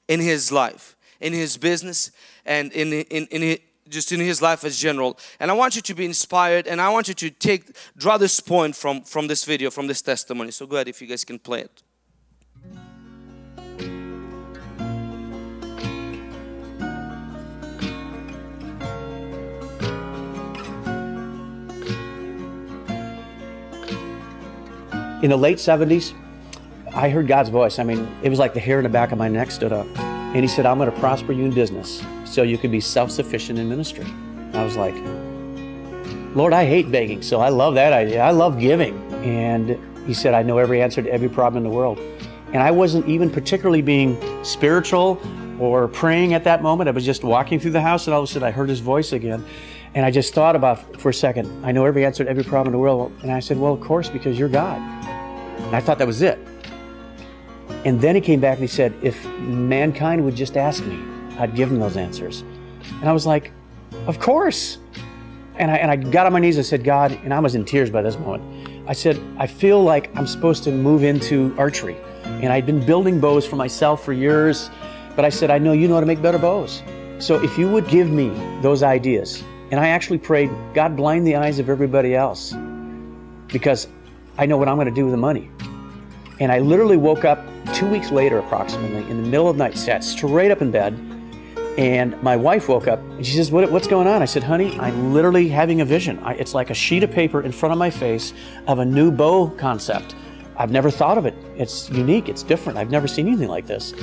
in 0.07 0.19
his 0.19 0.51
life 0.51 0.95
in 1.23 1.31
his 1.33 1.57
business 1.57 2.11
and 2.45 2.71
in, 2.73 2.93
in, 2.93 3.25
in 3.27 3.57
just 3.89 4.11
in 4.11 4.19
his 4.19 4.41
life 4.41 4.63
as 4.63 4.77
general. 4.77 5.17
And 5.39 5.49
I 5.49 5.53
want 5.53 5.75
you 5.75 5.81
to 5.81 5.95
be 5.95 6.05
inspired 6.05 6.67
and 6.67 6.81
I 6.81 6.89
want 6.89 7.07
you 7.07 7.13
to 7.13 7.29
take 7.29 7.75
draw 7.97 8.17
this 8.17 8.39
point 8.39 8.75
from 8.75 9.01
from 9.01 9.27
this 9.27 9.45
video 9.45 9.71
from 9.71 9.87
this 9.87 10.01
testimony. 10.01 10.51
So 10.51 10.67
go 10.67 10.75
ahead 10.75 10.89
if 10.89 11.01
you 11.01 11.07
guys 11.07 11.23
can 11.23 11.39
play 11.39 11.61
it. 11.61 11.83
In 25.23 25.29
the 25.29 25.37
late 25.37 25.57
70s 25.57 26.13
I 26.93 27.09
heard 27.09 27.27
God's 27.27 27.49
voice. 27.49 27.79
I 27.79 27.83
mean 27.83 28.07
it 28.23 28.29
was 28.29 28.39
like 28.39 28.53
the 28.53 28.59
hair 28.59 28.79
in 28.79 28.83
the 28.83 28.89
back 28.89 29.13
of 29.13 29.17
my 29.17 29.29
neck 29.29 29.51
stood 29.51 29.71
up 29.71 30.12
and 30.33 30.41
he 30.41 30.47
said, 30.47 30.65
I'm 30.65 30.79
going 30.79 30.91
to 30.91 30.99
prosper 30.99 31.31
you 31.31 31.45
in 31.45 31.51
business 31.51 32.03
so 32.25 32.41
you 32.41 32.57
can 32.57 32.71
be 32.71 32.79
self 32.79 33.11
sufficient 33.11 33.59
in 33.59 33.69
ministry. 33.69 34.05
I 34.53 34.63
was 34.63 34.75
like, 34.75 34.95
Lord, 36.35 36.53
I 36.53 36.65
hate 36.65 36.91
begging, 36.91 37.21
so 37.21 37.39
I 37.39 37.49
love 37.49 37.75
that 37.75 37.93
idea. 37.93 38.21
I 38.21 38.31
love 38.31 38.59
giving. 38.59 38.97
And 39.23 39.77
he 40.07 40.13
said, 40.15 40.33
I 40.33 40.41
know 40.41 40.57
every 40.57 40.81
answer 40.81 41.03
to 41.03 41.09
every 41.11 41.29
problem 41.29 41.63
in 41.63 41.69
the 41.69 41.75
world. 41.75 41.99
And 42.51 42.63
I 42.63 42.71
wasn't 42.71 43.07
even 43.07 43.29
particularly 43.29 43.83
being 43.83 44.17
spiritual 44.43 45.21
or 45.59 45.87
praying 45.87 46.33
at 46.33 46.43
that 46.45 46.63
moment. 46.63 46.87
I 46.87 46.91
was 46.91 47.05
just 47.05 47.23
walking 47.23 47.59
through 47.59 47.71
the 47.71 47.81
house, 47.81 48.07
and 48.07 48.13
all 48.15 48.23
of 48.23 48.29
a 48.29 48.31
sudden 48.31 48.47
I 48.47 48.51
heard 48.51 48.69
his 48.69 48.79
voice 48.79 49.13
again. 49.13 49.45
And 49.93 50.03
I 50.03 50.09
just 50.09 50.33
thought 50.33 50.55
about 50.55 50.99
for 50.99 51.09
a 51.09 51.13
second, 51.13 51.63
I 51.63 51.71
know 51.71 51.85
every 51.85 52.03
answer 52.03 52.23
to 52.23 52.29
every 52.29 52.43
problem 52.43 52.67
in 52.67 52.71
the 52.73 52.79
world. 52.79 53.13
And 53.21 53.31
I 53.31 53.39
said, 53.39 53.59
Well, 53.59 53.73
of 53.73 53.81
course, 53.81 54.09
because 54.09 54.39
you're 54.39 54.49
God. 54.49 54.79
And 54.79 55.75
I 55.75 55.79
thought 55.79 55.99
that 55.99 56.07
was 56.07 56.23
it. 56.23 56.39
And 57.85 57.99
then 57.99 58.15
he 58.15 58.21
came 58.21 58.39
back 58.39 58.53
and 58.53 58.61
he 58.63 58.67
said, 58.67 58.93
if 59.01 59.25
mankind 59.39 60.23
would 60.23 60.35
just 60.35 60.55
ask 60.55 60.85
me, 60.85 60.97
I'd 61.37 61.55
give 61.55 61.69
them 61.69 61.79
those 61.79 61.97
answers. 61.97 62.43
And 62.99 63.09
I 63.09 63.11
was 63.11 63.25
like, 63.25 63.51
of 64.07 64.19
course. 64.19 64.77
And 65.55 65.69
I, 65.69 65.77
and 65.77 65.91
I 65.91 65.95
got 65.95 66.25
on 66.25 66.33
my 66.33 66.39
knees 66.39 66.57
and 66.57 66.65
said, 66.65 66.83
God, 66.83 67.11
and 67.23 67.33
I 67.33 67.39
was 67.39 67.55
in 67.55 67.65
tears 67.65 67.89
by 67.89 68.01
this 68.01 68.17
moment. 68.17 68.87
I 68.87 68.93
said, 68.93 69.21
I 69.37 69.47
feel 69.47 69.83
like 69.83 70.15
I'm 70.15 70.27
supposed 70.27 70.63
to 70.63 70.71
move 70.71 71.03
into 71.03 71.53
archery. 71.57 71.97
And 72.23 72.47
I'd 72.47 72.65
been 72.65 72.85
building 72.85 73.19
bows 73.19 73.45
for 73.45 73.55
myself 73.55 74.03
for 74.03 74.13
years, 74.13 74.69
but 75.15 75.25
I 75.25 75.29
said, 75.29 75.51
I 75.51 75.57
know 75.57 75.73
you 75.73 75.87
know 75.87 75.95
how 75.95 75.99
to 75.99 76.05
make 76.05 76.21
better 76.21 76.39
bows. 76.39 76.81
So 77.19 77.41
if 77.43 77.57
you 77.57 77.69
would 77.69 77.87
give 77.87 78.09
me 78.09 78.29
those 78.61 78.81
ideas, 78.81 79.43
and 79.71 79.79
I 79.79 79.89
actually 79.89 80.17
prayed, 80.17 80.49
God, 80.73 80.95
blind 80.95 81.25
the 81.27 81.35
eyes 81.35 81.59
of 81.59 81.69
everybody 81.69 82.15
else, 82.15 82.55
because 83.47 83.87
I 84.37 84.45
know 84.45 84.57
what 84.57 84.67
I'm 84.67 84.75
going 84.75 84.87
to 84.87 84.93
do 84.93 85.05
with 85.05 85.13
the 85.13 85.17
money. 85.17 85.49
And 86.39 86.51
I 86.51 86.59
literally 86.59 86.97
woke 86.97 87.25
up 87.25 87.39
two 87.73 87.87
weeks 87.87 88.11
later, 88.11 88.39
approximately, 88.39 89.09
in 89.09 89.21
the 89.21 89.29
middle 89.29 89.49
of 89.49 89.57
the 89.57 89.63
night, 89.63 89.77
sat 89.77 90.03
straight 90.03 90.51
up 90.51 90.61
in 90.61 90.71
bed. 90.71 90.93
And 91.77 92.21
my 92.21 92.35
wife 92.35 92.69
woke 92.69 92.87
up 92.87 92.99
and 92.99 93.25
she 93.25 93.35
says, 93.35 93.51
what, 93.51 93.71
What's 93.71 93.87
going 93.87 94.07
on? 94.07 94.21
I 94.21 94.25
said, 94.25 94.43
Honey, 94.43 94.77
I'm 94.79 95.11
literally 95.11 95.47
having 95.47 95.81
a 95.81 95.85
vision. 95.85 96.19
I, 96.19 96.33
it's 96.33 96.53
like 96.53 96.69
a 96.69 96.73
sheet 96.75 97.01
of 97.01 97.11
paper 97.11 97.41
in 97.41 97.51
front 97.51 97.73
of 97.73 97.79
my 97.79 97.89
face 97.89 98.31
of 98.67 98.77
a 98.77 98.85
new 98.85 99.09
bow 99.09 99.49
concept. 99.57 100.15
I've 100.55 100.71
never 100.71 100.91
thought 100.91 101.17
of 101.17 101.25
it. 101.25 101.33
It's 101.57 101.89
unique, 101.89 102.29
it's 102.29 102.43
different. 102.43 102.77
I've 102.77 102.91
never 102.91 103.07
seen 103.07 103.27
anything 103.27 103.49
like 103.49 103.65
this. 103.65 103.93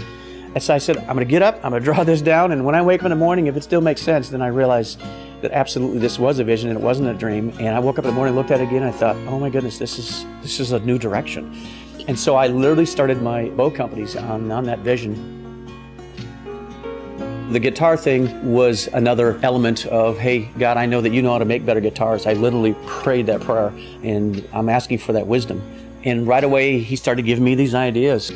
And 0.53 0.61
so 0.61 0.75
I 0.75 0.79
said, 0.79 0.97
I'm 0.99 1.15
going 1.15 1.19
to 1.19 1.25
get 1.25 1.43
up, 1.43 1.65
I'm 1.65 1.71
going 1.71 1.83
to 1.85 1.85
draw 1.85 2.03
this 2.03 2.21
down. 2.21 2.53
And 2.53 2.65
when 2.65 2.75
I 2.75 2.83
wake 2.83 3.03
up 3.03 3.07
in 3.07 3.11
the 3.11 3.17
morning, 3.17 3.47
if 3.47 3.57
it 3.57 3.63
still 3.63 3.81
makes 3.81 4.03
sense, 4.03 4.31
then 4.31 4.43
I 4.43 4.49
realize 4.49 4.97
that 5.43 5.53
absolutely 5.53 6.01
this 6.01 6.19
was 6.19 6.39
a 6.39 6.45
vision 6.45 6.71
and 6.71 6.79
it 6.79 6.83
wasn't 6.83 7.09
a 7.09 7.15
dream. 7.15 7.53
And 7.61 7.69
I 7.69 7.79
woke 7.79 7.99
up 7.99 8.05
in 8.05 8.11
the 8.11 8.15
morning, 8.15 8.35
looked 8.35 8.51
at 8.51 8.61
it 8.61 8.65
again, 8.65 8.83
and 8.83 8.93
I 8.93 8.97
thought, 8.97 9.17
oh 9.29 9.39
my 9.39 9.49
goodness, 9.49 9.79
this 9.79 9.99
is 9.99 10.27
this 10.43 10.61
is 10.61 10.73
a 10.73 10.81
new 10.81 10.99
direction. 10.99 11.57
And 12.11 12.19
so 12.19 12.35
I 12.35 12.49
literally 12.49 12.87
started 12.87 13.23
my 13.23 13.51
bow 13.51 13.71
companies 13.71 14.17
on, 14.17 14.51
on 14.51 14.65
that 14.65 14.81
vision. 14.81 15.15
The 17.53 17.61
guitar 17.61 17.97
thing 17.97 18.53
was 18.53 18.89
another 18.89 19.39
element 19.45 19.87
of, 19.87 20.19
hey, 20.19 20.51
God, 20.59 20.77
I 20.77 20.87
know 20.87 21.01
that 21.03 21.11
you 21.11 21.23
know 21.23 21.31
how 21.31 21.39
to 21.39 21.45
make 21.45 21.65
better 21.65 21.81
guitars. 21.81 22.27
I 22.27 22.33
literally 22.33 22.75
prayed 22.85 23.27
that 23.27 23.43
prayer 23.43 23.73
and 24.03 24.45
I'm 24.53 24.69
asking 24.69 24.99
for 24.99 25.13
that 25.13 25.25
wisdom. 25.25 25.63
And 26.03 26.27
right 26.27 26.43
away, 26.43 26.81
He 26.81 26.97
started 26.97 27.27
giving 27.27 27.45
me 27.45 27.55
these 27.55 27.77
ideas. 27.77 28.33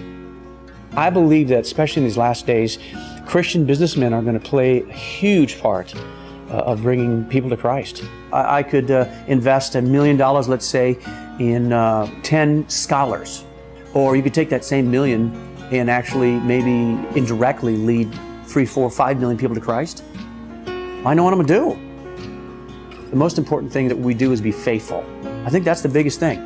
I 0.93 1.11
believe 1.11 1.49
that, 1.49 1.63
especially 1.63 2.03
in 2.03 2.07
these 2.07 2.17
last 2.17 2.47
days, 2.47 2.79
Christian 3.27 3.67
businessmen 3.67 4.13
are 4.13 4.23
going 4.23 4.39
to 4.39 4.49
play 4.49 4.83
a 4.83 4.93
huge 4.93 5.61
part 5.61 5.93
uh, 5.97 6.59
of 6.59 6.83
bringing 6.83 7.25
people 7.25 7.51
to 7.51 7.57
Christ. 7.57 8.05
I, 8.33 8.59
I 8.59 8.63
could 8.63 8.93
uh, 8.93 9.11
invest 9.27 9.75
a 9.75 9.83
million 9.83 10.17
dollars, 10.17 10.47
let's 10.47 10.65
say, 10.65 10.97
in 11.41 11.73
uh, 11.73 12.09
10 12.23 12.69
scholars 12.69 13.45
or 13.95 14.17
you 14.17 14.23
could 14.23 14.35
take 14.35 14.51
that 14.51 14.65
same 14.65 14.91
million 14.91 15.33
and 15.71 15.89
actually 15.89 16.33
maybe 16.41 17.01
indirectly 17.17 17.77
lead 17.77 18.13
three, 18.47 18.67
four, 18.67 18.91
five 18.91 19.19
million 19.19 19.39
people 19.39 19.55
to 19.55 19.61
Christ. 19.61 20.05
I 20.67 21.15
know 21.15 21.23
what 21.25 21.33
I'm 21.33 21.41
gonna 21.41 21.49
do. 21.49 21.79
The 23.11 23.17
most 23.17 23.39
important 23.39 23.73
thing 23.73 23.89
that 23.89 23.97
we 23.97 24.13
do 24.13 24.33
is 24.33 24.41
be 24.41 24.53
faithful. 24.53 25.05
I 25.47 25.51
think 25.51 25.65
that's 25.65 25.83
the 25.83 25.89
biggest 25.89 26.19
thing. 26.19 26.41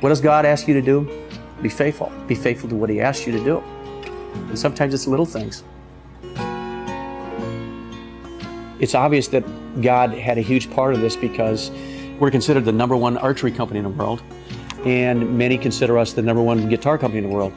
What 0.00 0.10
does 0.10 0.20
God 0.20 0.44
ask 0.44 0.68
you 0.68 0.74
to 0.74 0.82
do? 0.82 1.08
Be 1.62 1.68
faithful. 1.68 2.12
Be 2.26 2.34
faithful 2.34 2.68
to 2.68 2.74
what 2.74 2.90
He 2.90 3.00
asks 3.00 3.26
you 3.26 3.32
to 3.32 3.42
do. 3.42 3.58
And 4.34 4.58
sometimes 4.58 4.92
it's 4.94 5.06
little 5.06 5.26
things. 5.26 5.64
It's 8.80 8.94
obvious 8.94 9.28
that 9.28 9.44
God 9.80 10.12
had 10.12 10.38
a 10.38 10.40
huge 10.40 10.70
part 10.72 10.92
of 10.94 11.00
this 11.00 11.14
because 11.14 11.70
we're 12.18 12.32
considered 12.32 12.64
the 12.64 12.72
number 12.72 12.96
one 12.96 13.16
archery 13.16 13.52
company 13.52 13.78
in 13.78 13.84
the 13.84 13.90
world 13.90 14.22
and 14.84 15.38
many 15.38 15.58
consider 15.58 15.98
us 15.98 16.12
the 16.12 16.22
number 16.22 16.42
one 16.42 16.68
guitar 16.68 16.98
company 16.98 17.22
in 17.22 17.28
the 17.28 17.34
world. 17.34 17.52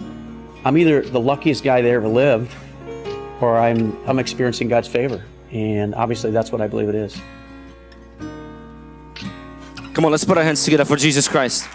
I'm 0.64 0.78
either 0.78 1.02
the 1.02 1.20
luckiest 1.20 1.64
guy 1.64 1.82
that 1.82 1.90
ever 1.90 2.08
lived, 2.08 2.54
or 3.42 3.58
I'm, 3.58 3.98
I'm 4.08 4.20
experiencing 4.20 4.68
God's 4.68 4.88
favor. 4.88 5.24
And 5.52 5.96
obviously, 5.96 6.32
that's 6.32 6.52
what 6.52 6.62
I 6.62 6.68
believe 6.68 6.90
it 6.90 6.96
is. 6.96 7.16
Come 9.94 10.06
on, 10.06 10.12
let's 10.12 10.26
put 10.26 10.38
our 10.38 10.44
hands 10.44 10.64
together 10.66 10.86
for 10.86 10.98
Jesus 10.98 11.28
Christ. 11.28 11.70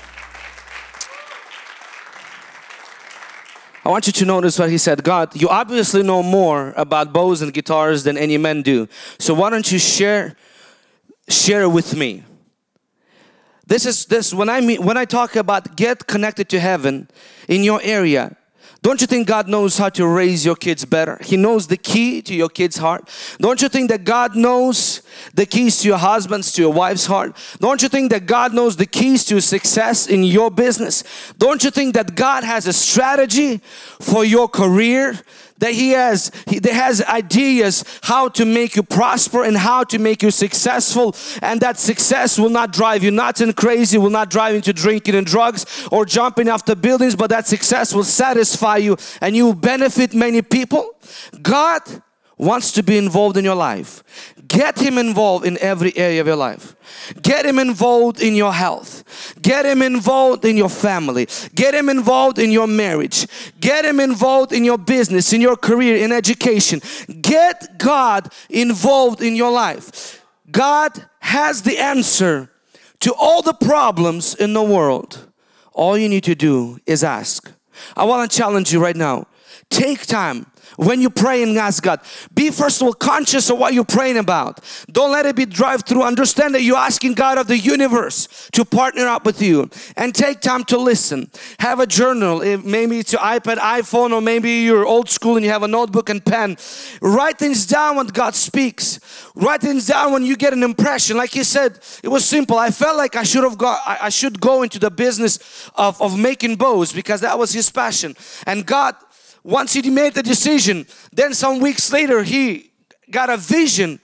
I 3.83 3.89
want 3.89 4.07
you 4.07 4.13
to 4.13 4.25
notice 4.27 4.59
what 4.59 4.71
he 4.71 4.79
said. 4.79 5.03
God, 5.03 5.35
you 5.35 5.49
obviously 5.49 6.03
know 6.03 6.23
more 6.23 6.75
about 6.77 7.13
bows 7.13 7.41
and 7.43 7.53
guitars 7.53 8.05
than 8.05 8.19
any 8.19 8.37
men 8.37 8.63
do. 8.63 8.87
So 9.19 9.33
why 9.33 9.51
don't 9.51 9.71
you 9.73 9.79
share 9.79 10.37
share 11.29 11.63
it 11.63 11.69
with 11.71 11.97
me? 11.97 12.25
This 13.71 13.87
is 13.87 14.07
this 14.07 14.35
when 14.35 14.49
I 14.49 14.61
mean 14.61 14.85
when 14.85 14.97
I 14.97 15.05
talk 15.05 15.37
about 15.37 15.77
get 15.77 16.09
connected 16.09 16.49
to 16.49 16.59
heaven 16.59 17.07
in 17.47 17.63
your 17.63 17.81
area. 17.85 18.37
Don't 18.83 19.01
you 19.01 19.07
think 19.07 19.29
God 19.29 19.47
knows 19.47 19.79
how 19.79 19.91
to 19.91 20.09
raise 20.09 20.45
your 20.45 20.57
kids 20.57 20.85
better? 20.85 21.19
He 21.23 21.37
knows 21.37 21.69
the 21.69 21.77
key 21.77 22.21
to 22.23 22.35
your 22.35 22.49
kid's 22.49 22.79
heart. 22.79 23.09
Don't 23.39 23.63
you 23.63 23.69
think 23.69 23.91
that 23.91 24.03
God 24.03 24.35
knows 24.35 25.03
the 25.35 25.47
keys 25.47 25.83
to 25.83 25.89
your 25.89 25.99
husband's, 25.99 26.51
to 26.53 26.63
your 26.63 26.73
wife's 26.73 27.07
heart? 27.07 27.37
Don't 27.61 27.81
you 27.81 27.89
think 27.89 28.11
that 28.11 28.27
God 28.27 28.55
knows 28.55 28.77
the 28.77 28.87
keys 28.87 29.25
to 29.27 29.41
success 29.41 30.09
in 30.09 30.25
your 30.25 30.51
business? 30.51 31.05
Don't 31.39 31.63
you 31.63 31.71
think 31.71 31.95
that 31.95 32.17
God 32.17 32.43
has 32.43 32.67
a 32.67 32.73
strategy 32.73 33.59
for 34.01 34.25
your 34.25 34.49
career? 34.49 35.21
That 35.61 35.73
he 35.73 35.91
has 35.91 36.33
he 36.47 36.61
has 36.69 37.03
ideas 37.03 37.85
how 38.03 38.29
to 38.31 38.45
make 38.45 38.77
you 38.77 38.83
prosper 38.83 39.45
and 39.45 39.57
how 39.57 39.85
to 39.85 39.99
make 39.99 40.23
you 40.23 40.31
successful. 40.31 41.15
And 41.41 41.61
that 41.61 41.79
success 41.79 42.39
will 42.39 42.51
not 42.51 42.73
drive 42.73 43.05
you 43.05 43.11
nuts 43.11 43.41
and 43.41 43.55
crazy 43.55 43.97
will 43.99 44.11
not 44.11 44.31
drive 44.31 44.55
you 44.55 44.61
to 44.63 44.73
drinking 44.73 45.15
and 45.15 45.27
drugs 45.27 45.65
or 45.93 46.05
jumping 46.05 46.49
off 46.49 46.65
the 46.65 46.77
buildings 46.77 47.15
but 47.15 47.31
that 47.31 47.47
success 47.47 47.95
will 47.95 48.05
satisfy 48.05 48.79
you 48.79 48.97
and 49.21 49.37
you 49.37 49.47
will 49.47 49.55
benefit 49.55 50.15
many 50.15 50.43
people. 50.43 50.95
God 51.41 51.83
wants 52.41 52.73
to 52.73 52.83
be 52.83 52.97
involved 52.97 53.37
in 53.37 53.45
your 53.45 53.55
life. 53.55 54.03
Get 54.49 54.79
Him 54.79 54.97
involved 54.97 55.45
in 55.45 55.59
every 55.59 55.97
area 55.97 56.21
of 56.23 56.27
your 56.27 56.37
life. 56.37 56.75
Get 57.21 57.45
Him 57.45 57.59
involved 57.59 58.23
in 58.23 58.35
your 58.35 58.53
health. 58.53 59.05
Get 59.43 59.67
Him 59.67 59.83
involved 59.83 60.45
in 60.45 60.57
your 60.57 60.71
family. 60.71 61.29
Get 61.55 61.75
Him 61.75 61.91
involved 61.91 62.39
in 62.39 62.51
your 62.51 62.67
marriage. 62.67 63.27
Get 63.61 63.85
Him 63.85 64.01
involved 64.01 64.53
in 64.53 64.65
your 64.65 64.79
business, 64.79 65.33
in 65.33 65.43
your 65.43 65.57
career, 65.57 66.03
in 66.03 66.13
education. 66.13 66.81
Get 67.21 67.79
God 67.79 68.33
involved 68.49 69.21
in 69.21 69.37
your 69.37 69.53
life. 69.53 70.25
God 70.51 70.93
has 71.21 71.63
the 71.63 71.79
answer 71.79 72.51
to 73.01 73.15
all 73.15 73.43
the 73.43 73.55
problems 73.55 74.35
in 74.35 74.55
the 74.55 74.63
world. 74.63 75.27
All 75.73 75.97
you 75.97 76.09
need 76.09 76.25
to 76.25 76.35
do 76.35 76.79
is 76.87 77.05
ask. 77.05 77.53
I 77.97 78.05
want 78.05 78.31
to 78.31 78.37
challenge 78.37 78.73
you 78.73 78.83
right 78.83 78.97
now. 78.97 79.27
Take 79.69 80.07
time 80.07 80.50
when 80.81 81.03
you 81.03 81.11
pray 81.11 81.43
and 81.43 81.57
ask 81.59 81.83
God. 81.83 82.01
Be 82.35 82.51
first 82.51 82.81
of 82.81 82.87
all 82.87 82.95
conscious 82.95 83.51
of 83.51 83.59
what 83.59 83.75
you're 83.75 83.85
praying 83.85 84.17
about. 84.17 84.61
Don't 84.91 85.13
let 85.13 85.27
it 85.27 85.37
be 85.37 85.45
drive 85.45 85.85
through. 85.85 86.03
Understand 86.03 86.55
that 86.55 86.63
you're 86.63 86.79
asking 86.79 87.15
God 87.15 87.37
of 87.37 87.49
the 87.49 87.59
universe 87.59 88.49
to 88.53 88.65
partner 88.65 89.07
up 89.07 89.27
with 89.27 89.43
you 89.43 89.69
and 89.99 90.15
take 90.15 90.41
time 90.41 90.65
to 90.65 90.79
listen. 90.79 91.31
Have 91.59 91.81
a 91.81 91.87
journal, 91.87 92.41
if 92.41 92.65
maybe 92.65 92.99
it's 92.99 93.13
your 93.13 93.21
iPad, 93.21 93.59
iPhone, 93.59 94.13
or 94.13 94.23
maybe 94.23 94.51
you're 94.51 94.87
old 94.87 95.11
school 95.11 95.37
and 95.37 95.45
you 95.45 95.51
have 95.51 95.63
a 95.63 95.69
notebook 95.69 96.09
and 96.09 96.25
pen. 96.25 96.57
Write 97.03 97.39
things 97.39 97.67
down 97.67 97.97
when 97.97 98.07
God 98.07 98.35
speaks. 98.35 99.01
Write 99.35 99.61
things 99.61 99.87
down 99.87 100.13
when 100.15 100.25
you 100.25 100.35
get 100.35 100.55
an 100.55 100.63
impression. 100.63 101.19
Like 101.19 101.31
he 101.31 101.45
said, 101.45 101.79
it 102.03 102.09
was 102.09 102.25
simple. 102.25 102.57
I 102.57 102.71
felt 102.71 102.97
like 102.97 103.17
I 103.17 103.23
should 103.23 103.45
have 103.45 103.59
got 103.59 103.81
I, 103.87 104.07
I 104.07 104.09
should 104.09 104.41
go 104.41 104.63
into 104.63 104.79
the 104.79 104.91
business 104.91 105.71
of, 105.75 106.01
of 106.01 106.19
making 106.19 106.57
bows 106.57 106.91
because 106.91 107.21
that 107.21 107.39
was 107.39 107.53
his 107.53 107.71
passion. 107.71 108.17
And 108.47 108.65
God 108.65 108.97
once 109.43 109.73
he 109.73 109.89
made 109.91 110.15
the 110.15 110.23
decision, 110.23 110.87
then 111.13 111.35
some 111.35 111.61
weeks 111.61 111.93
later 111.93 112.23
he 112.23 112.71
got 113.11 113.31
a 113.31 113.37
vision 113.37 114.01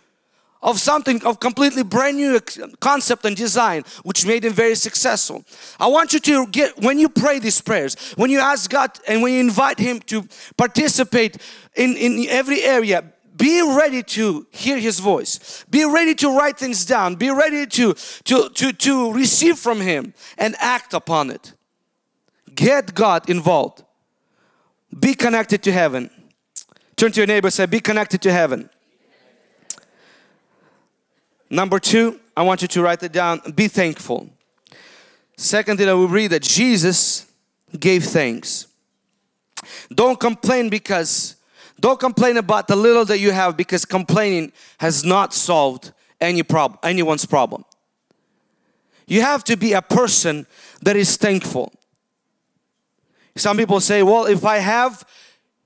of 0.63 0.81
something 0.81 1.25
of 1.25 1.39
completely 1.39 1.83
brand 1.83 2.17
new 2.17 2.41
concept 2.81 3.25
and 3.25 3.37
design 3.37 3.85
which 4.03 4.27
made 4.27 4.45
him 4.45 4.53
very 4.53 4.75
successful. 4.75 5.45
I 5.79 5.87
want 5.87 6.13
you 6.13 6.21
to 6.21 6.47
get 6.49 6.77
when 6.79 6.99
you 6.99 7.09
pray 7.09 7.39
these 7.39 7.61
prayers, 7.61 7.95
when 8.17 8.31
you 8.31 8.41
ask 8.41 8.69
God 8.69 8.91
and 9.07 9.23
when 9.23 9.33
you 9.35 9.41
invite 9.41 9.79
him 9.79 10.01
to 10.07 10.27
participate 10.57 11.37
in, 11.77 11.97
in 11.97 12.27
every 12.29 12.63
area, 12.63 13.05
be 13.37 13.63
ready 13.63 14.03
to 14.03 14.47
hear 14.51 14.79
his 14.79 14.99
voice. 14.99 15.65
Be 15.71 15.85
ready 15.85 16.15
to 16.17 16.37
write 16.37 16.59
things 16.59 16.85
down. 16.87 17.17
Be 17.17 17.31
ready 17.31 17.67
to 17.67 17.95
to 18.25 18.49
to 18.49 18.73
to 18.73 19.13
receive 19.13 19.59
from 19.59 19.81
him 19.83 20.15
and 20.39 20.57
act 20.59 20.95
upon 20.95 21.31
it. 21.31 21.53
Get 22.55 22.95
god 22.95 23.29
involved 23.29 23.86
be 24.99 25.15
connected 25.15 25.63
to 25.65 25.73
heaven. 25.73 26.11
Turn 26.97 27.13
to 27.13 27.21
your 27.21 27.27
neighbor 27.27 27.51
say, 27.51 27.67
Be 27.67 27.81
connected 27.81 28.23
to 28.23 28.33
heaven. 28.33 28.71
Number 31.49 31.79
two, 31.79 32.21
I 32.37 32.43
want 32.43 32.63
you 32.63 32.69
to 32.69 32.83
write 32.83 33.03
it 33.03 33.13
down. 33.13 33.41
Be 33.55 33.69
thankful. 33.69 34.29
Second 35.37 35.79
thing 35.79 35.89
I 35.89 35.93
will 35.93 36.09
read 36.09 36.29
that 36.29 36.43
Jesus 36.43 37.31
gave 37.79 38.05
thanks. 38.05 38.67
Don't 39.95 40.19
complain 40.19 40.69
because, 40.69 41.37
don't 41.79 42.01
complain 42.01 42.37
about 42.37 42.69
the 42.69 42.77
little 42.77 43.05
that 43.05 43.19
you 43.19 43.33
have 43.33 43.57
because 43.57 43.85
complaining 43.85 44.53
has 44.79 45.05
not 45.05 45.35
solved 45.35 45.93
any 46.21 46.43
problem, 46.43 46.79
anyone's 46.83 47.27
problem. 47.27 47.65
You 49.07 49.21
have 49.21 49.45
to 49.45 49.57
be 49.57 49.73
a 49.73 49.83
person 49.83 50.47
that 50.83 50.97
is 50.97 51.17
thankful. 51.17 51.73
Some 53.37 53.57
people 53.57 53.81
say, 53.81 54.03
well, 54.03 54.25
if 54.25 54.45
I 54.45 54.59
have, 54.59 55.05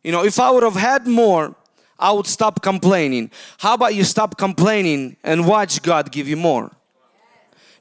you 0.02 0.12
know, 0.12 0.24
if 0.24 0.40
I 0.40 0.50
would 0.50 0.62
have 0.62 0.74
had 0.74 1.06
more, 1.06 1.54
I 1.98 2.12
would 2.12 2.26
stop 2.26 2.62
complaining. 2.62 3.30
How 3.58 3.74
about 3.74 3.94
you 3.94 4.04
stop 4.04 4.36
complaining 4.36 5.16
and 5.22 5.46
watch 5.46 5.82
God 5.82 6.10
give 6.10 6.26
you 6.28 6.36
more? 6.36 6.70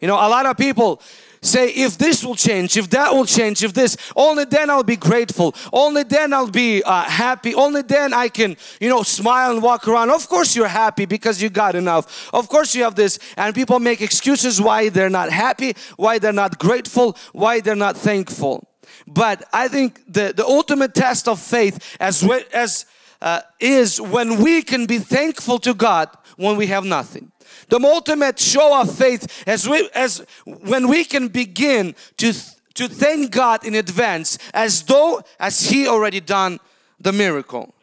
You 0.01 0.07
know, 0.07 0.15
a 0.15 0.29
lot 0.29 0.45
of 0.45 0.57
people 0.57 1.01
say, 1.41 1.69
if 1.69 1.97
this 1.97 2.23
will 2.23 2.35
change, 2.35 2.77
if 2.77 2.89
that 2.89 3.13
will 3.13 3.25
change, 3.25 3.63
if 3.63 3.73
this, 3.73 3.97
only 4.15 4.45
then 4.45 4.69
I'll 4.69 4.83
be 4.83 4.95
grateful. 4.95 5.55
Only 5.71 6.03
then 6.03 6.33
I'll 6.33 6.51
be 6.51 6.83
uh, 6.83 7.03
happy. 7.03 7.55
Only 7.55 7.81
then 7.81 8.13
I 8.13 8.27
can, 8.27 8.57
you 8.79 8.89
know, 8.89 9.03
smile 9.03 9.51
and 9.51 9.63
walk 9.63 9.87
around. 9.87 10.11
Of 10.11 10.27
course 10.27 10.55
you're 10.55 10.67
happy 10.67 11.05
because 11.05 11.41
you 11.41 11.49
got 11.49 11.75
enough. 11.75 12.29
Of 12.33 12.49
course 12.49 12.75
you 12.75 12.83
have 12.83 12.95
this. 12.95 13.19
And 13.37 13.55
people 13.55 13.79
make 13.79 14.01
excuses 14.01 14.61
why 14.61 14.89
they're 14.89 15.09
not 15.09 15.31
happy, 15.31 15.75
why 15.97 16.19
they're 16.19 16.33
not 16.33 16.59
grateful, 16.59 17.17
why 17.31 17.61
they're 17.61 17.75
not 17.75 17.97
thankful. 17.97 18.68
But 19.07 19.47
I 19.53 19.67
think 19.67 20.01
the, 20.07 20.33
the 20.35 20.45
ultimate 20.45 20.93
test 20.93 21.27
of 21.27 21.39
faith 21.39 21.97
as, 21.99 22.23
as 22.53 22.85
uh, 23.21 23.41
is 23.59 23.99
when 23.99 24.41
we 24.41 24.61
can 24.61 24.85
be 24.85 24.99
thankful 24.99 25.59
to 25.59 25.73
God 25.73 26.09
when 26.37 26.55
we 26.57 26.67
have 26.67 26.85
nothing. 26.85 27.31
The 27.67 27.79
ultimate 27.79 28.39
show 28.39 28.79
of 28.81 28.95
faith 28.95 29.43
as, 29.47 29.67
we, 29.67 29.89
as 29.93 30.25
when 30.45 30.87
we 30.87 31.03
can 31.03 31.27
begin 31.27 31.95
to, 32.17 32.33
to 32.75 32.87
thank 32.87 33.31
God 33.31 33.65
in 33.65 33.75
advance 33.75 34.37
as 34.53 34.83
though 34.83 35.21
as 35.39 35.69
He 35.69 35.87
already 35.87 36.19
done 36.19 36.59
the 36.99 37.11
miracle. 37.11 37.73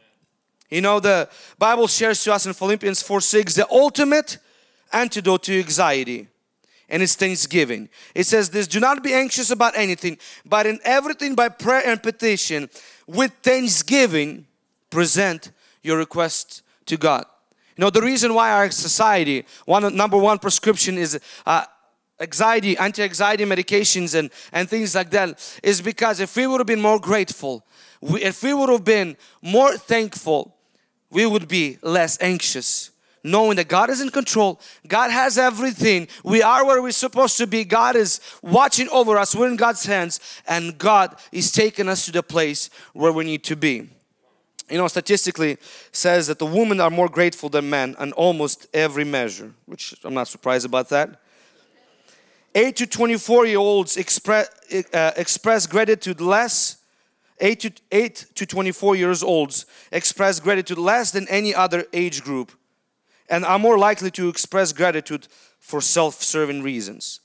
You 0.70 0.80
know 0.80 0.98
the 0.98 1.28
Bible 1.58 1.86
shares 1.86 2.24
to 2.24 2.32
us 2.32 2.46
in 2.46 2.52
Philippians 2.52 3.02
4 3.02 3.20
6 3.20 3.54
the 3.54 3.70
ultimate 3.70 4.38
antidote 4.92 5.44
to 5.44 5.58
anxiety 5.58 6.28
and 6.88 7.02
it's 7.02 7.16
thanksgiving. 7.16 7.88
It 8.14 8.24
says 8.26 8.50
this, 8.50 8.66
do 8.66 8.80
not 8.80 9.02
be 9.02 9.12
anxious 9.12 9.50
about 9.50 9.76
anything, 9.76 10.18
but 10.44 10.66
in 10.66 10.78
everything 10.84 11.34
by 11.34 11.48
prayer 11.48 11.82
and 11.84 12.02
petition, 12.02 12.68
with 13.06 13.32
thanksgiving, 13.42 14.46
present 14.90 15.52
your 15.82 15.98
requests 15.98 16.62
to 16.86 16.96
God. 16.96 17.24
You 17.76 17.82
know, 17.82 17.90
the 17.90 18.02
reason 18.02 18.34
why 18.34 18.52
our 18.52 18.70
society, 18.70 19.44
one 19.64 19.94
number 19.94 20.16
one 20.16 20.38
prescription 20.38 20.96
is 20.96 21.18
uh, 21.44 21.64
anxiety, 22.20 22.76
anti-anxiety 22.78 23.44
medications 23.44 24.14
and, 24.18 24.30
and 24.52 24.68
things 24.68 24.94
like 24.94 25.10
that 25.10 25.58
is 25.62 25.82
because 25.82 26.20
if 26.20 26.34
we 26.36 26.46
would 26.46 26.60
have 26.60 26.66
been 26.66 26.80
more 26.80 26.98
grateful, 26.98 27.66
we, 28.00 28.22
if 28.22 28.42
we 28.42 28.54
would 28.54 28.70
have 28.70 28.84
been 28.84 29.16
more 29.42 29.76
thankful, 29.76 30.56
we 31.10 31.26
would 31.26 31.48
be 31.48 31.78
less 31.82 32.16
anxious 32.20 32.90
knowing 33.26 33.56
that 33.56 33.68
God 33.68 33.90
is 33.90 34.00
in 34.00 34.10
control, 34.10 34.60
God 34.86 35.10
has 35.10 35.36
everything, 35.36 36.08
we 36.24 36.42
are 36.42 36.64
where 36.64 36.80
we're 36.80 36.92
supposed 36.92 37.36
to 37.38 37.46
be, 37.46 37.64
God 37.64 37.96
is 37.96 38.20
watching 38.40 38.88
over 38.90 39.18
us, 39.18 39.34
we're 39.34 39.48
in 39.48 39.56
God's 39.56 39.84
hands, 39.84 40.20
and 40.46 40.78
God 40.78 41.16
is 41.32 41.50
taking 41.50 41.88
us 41.88 42.06
to 42.06 42.12
the 42.12 42.22
place 42.22 42.70
where 42.92 43.12
we 43.12 43.24
need 43.24 43.42
to 43.44 43.56
be. 43.56 43.88
You 44.70 44.78
know, 44.78 44.88
statistically 44.88 45.58
says 45.92 46.26
that 46.28 46.38
the 46.38 46.46
women 46.46 46.80
are 46.80 46.90
more 46.90 47.08
grateful 47.08 47.48
than 47.48 47.68
men 47.70 47.94
on 47.98 48.12
almost 48.12 48.66
every 48.72 49.04
measure, 49.04 49.52
which 49.66 49.94
I'm 50.04 50.14
not 50.14 50.28
surprised 50.28 50.66
about 50.66 50.88
that. 50.88 51.20
8 52.54 52.74
to 52.76 52.86
24 52.86 53.46
year 53.46 53.58
olds 53.58 53.96
express, 53.96 54.48
uh, 54.92 55.12
express 55.16 55.66
gratitude 55.66 56.20
less. 56.20 56.78
8 57.38 57.60
to, 57.60 57.72
8 57.92 58.26
to 58.34 58.46
24 58.46 58.96
years 58.96 59.22
olds 59.22 59.66
express 59.92 60.40
gratitude 60.40 60.78
less 60.78 61.10
than 61.10 61.28
any 61.28 61.54
other 61.54 61.84
age 61.92 62.24
group 62.24 62.50
and 63.28 63.44
are 63.44 63.58
more 63.58 63.78
likely 63.78 64.10
to 64.12 64.28
express 64.28 64.72
gratitude 64.72 65.28
for 65.60 65.80
self-serving 65.80 66.62
reasons. 66.62 67.20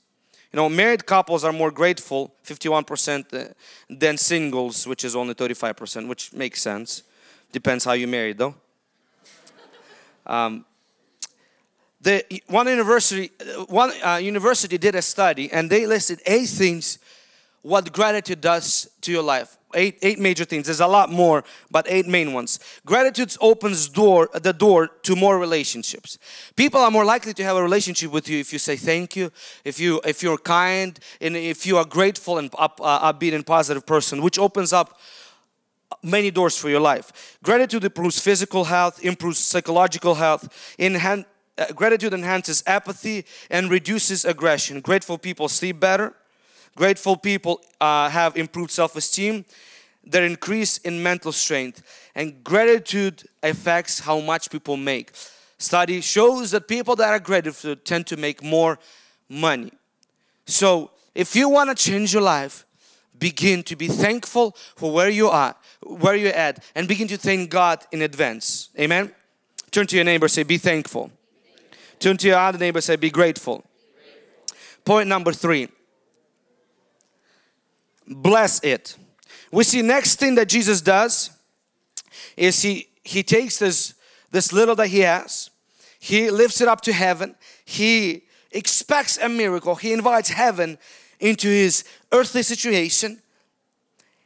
You 0.52 0.58
know, 0.58 0.68
married 0.68 1.06
couples 1.06 1.44
are 1.44 1.52
more 1.52 1.70
grateful, 1.70 2.34
51%, 2.44 3.32
uh, 3.32 3.52
than 3.88 4.18
singles, 4.18 4.86
which 4.86 5.04
is 5.04 5.16
only 5.16 5.34
35%, 5.34 6.08
which 6.08 6.32
makes 6.32 6.60
sense. 6.60 7.02
Depends 7.52 7.84
how 7.84 7.92
you 7.92 8.06
married, 8.06 8.38
though. 8.38 8.54
Um, 10.24 10.64
the 12.00 12.24
one 12.46 12.68
university, 12.68 13.32
uh, 13.40 13.64
one 13.64 13.92
uh, 14.04 14.16
university 14.16 14.78
did 14.78 14.94
a 14.94 15.02
study, 15.02 15.50
and 15.52 15.68
they 15.68 15.84
listed 15.84 16.20
eight 16.26 16.48
things 16.48 16.98
what 17.62 17.92
gratitude 17.92 18.40
does 18.40 18.88
to 19.00 19.10
your 19.12 19.22
life 19.22 19.56
eight 19.74 19.98
eight 20.02 20.18
major 20.18 20.44
things. 20.44 20.66
There's 20.66 20.80
a 20.80 20.86
lot 20.86 21.10
more 21.10 21.44
but 21.70 21.86
eight 21.88 22.06
main 22.06 22.32
ones. 22.32 22.58
Gratitude 22.84 23.34
opens 23.40 23.88
door 23.88 24.28
the 24.32 24.52
door 24.52 24.88
to 25.02 25.16
more 25.16 25.38
relationships. 25.38 26.18
People 26.56 26.80
are 26.80 26.90
more 26.90 27.04
likely 27.04 27.34
to 27.34 27.44
have 27.44 27.56
a 27.56 27.62
relationship 27.62 28.10
with 28.10 28.28
you 28.28 28.38
if 28.38 28.52
you 28.52 28.58
say 28.58 28.76
thank 28.76 29.16
you 29.16 29.30
if 29.64 29.78
you 29.80 30.00
if 30.04 30.22
you're 30.22 30.38
kind 30.38 30.98
and 31.20 31.36
if 31.36 31.66
you 31.66 31.76
are 31.76 31.84
grateful 31.84 32.38
and 32.38 32.50
up, 32.58 32.80
uh, 32.82 33.12
upbeat 33.12 33.34
and 33.34 33.46
positive 33.46 33.86
person 33.86 34.22
which 34.22 34.38
opens 34.38 34.72
up 34.72 34.98
many 36.02 36.30
doors 36.30 36.56
for 36.56 36.68
your 36.68 36.80
life. 36.80 37.38
Gratitude 37.42 37.84
improves 37.84 38.18
physical 38.18 38.64
health 38.64 39.04
improves 39.04 39.38
psychological 39.38 40.14
health 40.14 40.74
enhance 40.78 41.26
uh, 41.58 41.66
gratitude 41.72 42.14
enhances 42.14 42.62
apathy 42.66 43.26
and 43.50 43.70
reduces 43.70 44.24
aggression. 44.24 44.80
Grateful 44.80 45.18
people 45.18 45.48
sleep 45.48 45.78
better 45.78 46.14
Grateful 46.74 47.16
people 47.16 47.60
uh, 47.80 48.08
have 48.08 48.36
improved 48.36 48.70
self-esteem, 48.70 49.44
their 50.04 50.24
increase 50.24 50.78
in 50.78 51.02
mental 51.02 51.32
strength, 51.32 51.82
and 52.14 52.42
gratitude 52.42 53.24
affects 53.42 54.00
how 54.00 54.20
much 54.20 54.50
people 54.50 54.76
make. 54.76 55.12
Study 55.58 56.00
shows 56.00 56.50
that 56.50 56.66
people 56.66 56.96
that 56.96 57.10
are 57.10 57.20
grateful 57.20 57.76
tend 57.76 58.06
to 58.08 58.16
make 58.16 58.42
more 58.42 58.78
money. 59.28 59.70
So 60.46 60.90
if 61.14 61.36
you 61.36 61.48
want 61.48 61.70
to 61.70 61.90
change 61.90 62.12
your 62.12 62.22
life, 62.22 62.66
begin 63.18 63.62
to 63.64 63.76
be 63.76 63.86
thankful 63.86 64.56
for 64.74 64.90
where 64.90 65.08
you 65.08 65.28
are, 65.28 65.54
where 65.82 66.16
you're 66.16 66.32
at, 66.32 66.64
and 66.74 66.88
begin 66.88 67.06
to 67.08 67.16
thank 67.16 67.50
God 67.50 67.84
in 67.92 68.02
advance. 68.02 68.70
Amen. 68.78 69.12
Turn 69.70 69.86
to 69.86 69.96
your 69.96 70.04
neighbor, 70.04 70.26
say, 70.26 70.42
be 70.42 70.58
thankful. 70.58 71.12
Turn 72.00 72.16
to 72.16 72.26
your 72.26 72.38
other 72.38 72.58
neighbor, 72.58 72.80
say, 72.80 72.96
be 72.96 73.10
grateful. 73.10 73.64
Point 74.84 75.08
number 75.08 75.32
three 75.32 75.68
bless 78.06 78.60
it. 78.62 78.96
We 79.50 79.64
see 79.64 79.82
next 79.82 80.16
thing 80.16 80.34
that 80.36 80.48
Jesus 80.48 80.80
does 80.80 81.30
is 82.36 82.62
he 82.62 82.88
he 83.02 83.22
takes 83.22 83.58
this 83.58 83.94
this 84.30 84.52
little 84.52 84.74
that 84.76 84.88
he 84.88 85.00
has, 85.00 85.50
he 85.98 86.30
lifts 86.30 86.60
it 86.60 86.68
up 86.68 86.80
to 86.82 86.92
heaven, 86.92 87.34
he 87.64 88.22
expects 88.50 89.18
a 89.18 89.28
miracle, 89.28 89.74
he 89.74 89.92
invites 89.92 90.30
heaven 90.30 90.78
into 91.20 91.48
his 91.48 91.84
earthly 92.12 92.42
situation, 92.42 93.20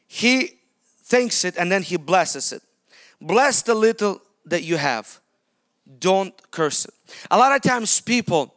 he 0.07 0.59
thanks 1.03 1.45
it 1.45 1.57
and 1.57 1.71
then 1.71 1.83
he 1.83 1.97
blesses 1.97 2.53
it. 2.53 2.63
Bless 3.21 3.63
the 3.63 3.75
little 3.75 4.21
that 4.45 4.63
you 4.63 4.77
have. 4.77 5.21
Don't 5.99 6.35
curse 6.51 6.85
it. 6.85 6.95
A 7.31 7.39
lot 7.39 7.55
of 7.55 7.63
times 7.63 8.01
people 8.01 8.55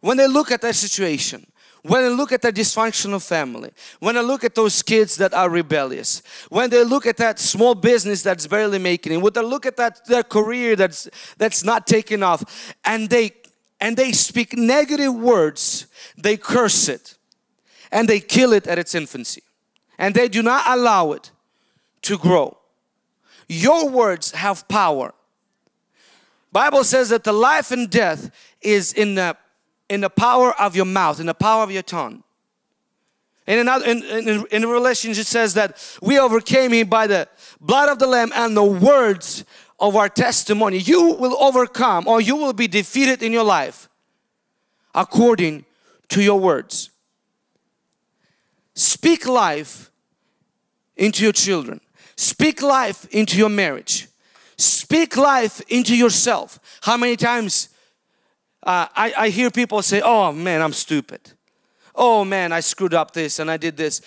when 0.00 0.16
they 0.16 0.28
look 0.28 0.50
at 0.50 0.60
their 0.60 0.72
situation, 0.72 1.46
when 1.88 2.04
I 2.04 2.08
look 2.08 2.32
at 2.32 2.42
their 2.42 2.52
dysfunctional 2.52 3.26
family, 3.26 3.70
when 3.98 4.18
I 4.18 4.20
look 4.20 4.44
at 4.44 4.54
those 4.54 4.82
kids 4.82 5.16
that 5.16 5.32
are 5.32 5.48
rebellious, 5.48 6.22
when 6.50 6.68
they 6.68 6.84
look 6.84 7.06
at 7.06 7.16
that 7.16 7.38
small 7.38 7.74
business 7.74 8.22
that's 8.22 8.46
barely 8.46 8.78
making 8.78 9.12
it, 9.12 9.16
when 9.16 9.32
they 9.32 9.42
look 9.42 9.64
at 9.64 9.76
that 9.78 10.04
their 10.06 10.22
career 10.22 10.76
that's 10.76 11.08
that's 11.38 11.64
not 11.64 11.86
taking 11.86 12.22
off, 12.22 12.74
and 12.84 13.08
they 13.08 13.32
and 13.80 13.96
they 13.96 14.12
speak 14.12 14.56
negative 14.56 15.14
words, 15.14 15.86
they 16.16 16.36
curse 16.36 16.88
it, 16.88 17.16
and 17.90 18.06
they 18.06 18.20
kill 18.20 18.52
it 18.52 18.66
at 18.66 18.78
its 18.78 18.94
infancy, 18.94 19.42
and 19.98 20.14
they 20.14 20.28
do 20.28 20.42
not 20.42 20.64
allow 20.66 21.12
it 21.12 21.30
to 22.02 22.18
grow. 22.18 22.56
Your 23.48 23.88
words 23.88 24.32
have 24.32 24.68
power. 24.68 25.14
Bible 26.52 26.84
says 26.84 27.08
that 27.08 27.24
the 27.24 27.32
life 27.32 27.70
and 27.70 27.88
death 27.88 28.30
is 28.60 28.92
in 28.92 29.14
the 29.14 29.36
in 29.88 30.00
the 30.00 30.10
power 30.10 30.52
of 30.60 30.76
your 30.76 30.84
mouth, 30.84 31.20
in 31.20 31.26
the 31.26 31.34
power 31.34 31.62
of 31.62 31.70
your 31.70 31.82
tongue. 31.82 32.22
In 33.46 33.58
another 33.60 33.86
in, 33.86 34.02
in, 34.02 34.46
in 34.50 34.64
it 34.64 35.26
says 35.26 35.54
that 35.54 35.98
we 36.02 36.18
overcame 36.18 36.72
him 36.72 36.88
by 36.88 37.06
the 37.06 37.26
blood 37.60 37.88
of 37.88 37.98
the 37.98 38.06
Lamb 38.06 38.30
and 38.34 38.54
the 38.54 38.62
words 38.62 39.44
of 39.80 39.96
our 39.96 40.10
testimony. 40.10 40.78
You 40.78 41.14
will 41.14 41.36
overcome 41.42 42.06
or 42.06 42.20
you 42.20 42.36
will 42.36 42.52
be 42.52 42.68
defeated 42.68 43.22
in 43.22 43.32
your 43.32 43.44
life 43.44 43.88
according 44.94 45.64
to 46.08 46.22
your 46.22 46.38
words. 46.38 46.90
Speak 48.74 49.26
life 49.26 49.90
into 50.96 51.22
your 51.22 51.32
children. 51.32 51.80
Speak 52.16 52.60
life 52.60 53.06
into 53.06 53.38
your 53.38 53.48
marriage. 53.48 54.08
Speak 54.58 55.16
life 55.16 55.62
into 55.68 55.96
yourself. 55.96 56.58
How 56.82 56.96
many 56.96 57.16
times 57.16 57.68
uh, 58.68 58.86
I, 58.94 59.14
I 59.16 59.28
hear 59.30 59.50
people 59.50 59.80
say, 59.80 60.02
oh 60.04 60.30
man, 60.30 60.60
I'm 60.60 60.74
stupid. 60.74 61.32
Oh 61.94 62.22
man, 62.22 62.52
I 62.52 62.60
screwed 62.60 62.92
up 62.92 63.12
this 63.12 63.38
and 63.38 63.50
I 63.50 63.56
did 63.56 63.78
this. 63.78 64.02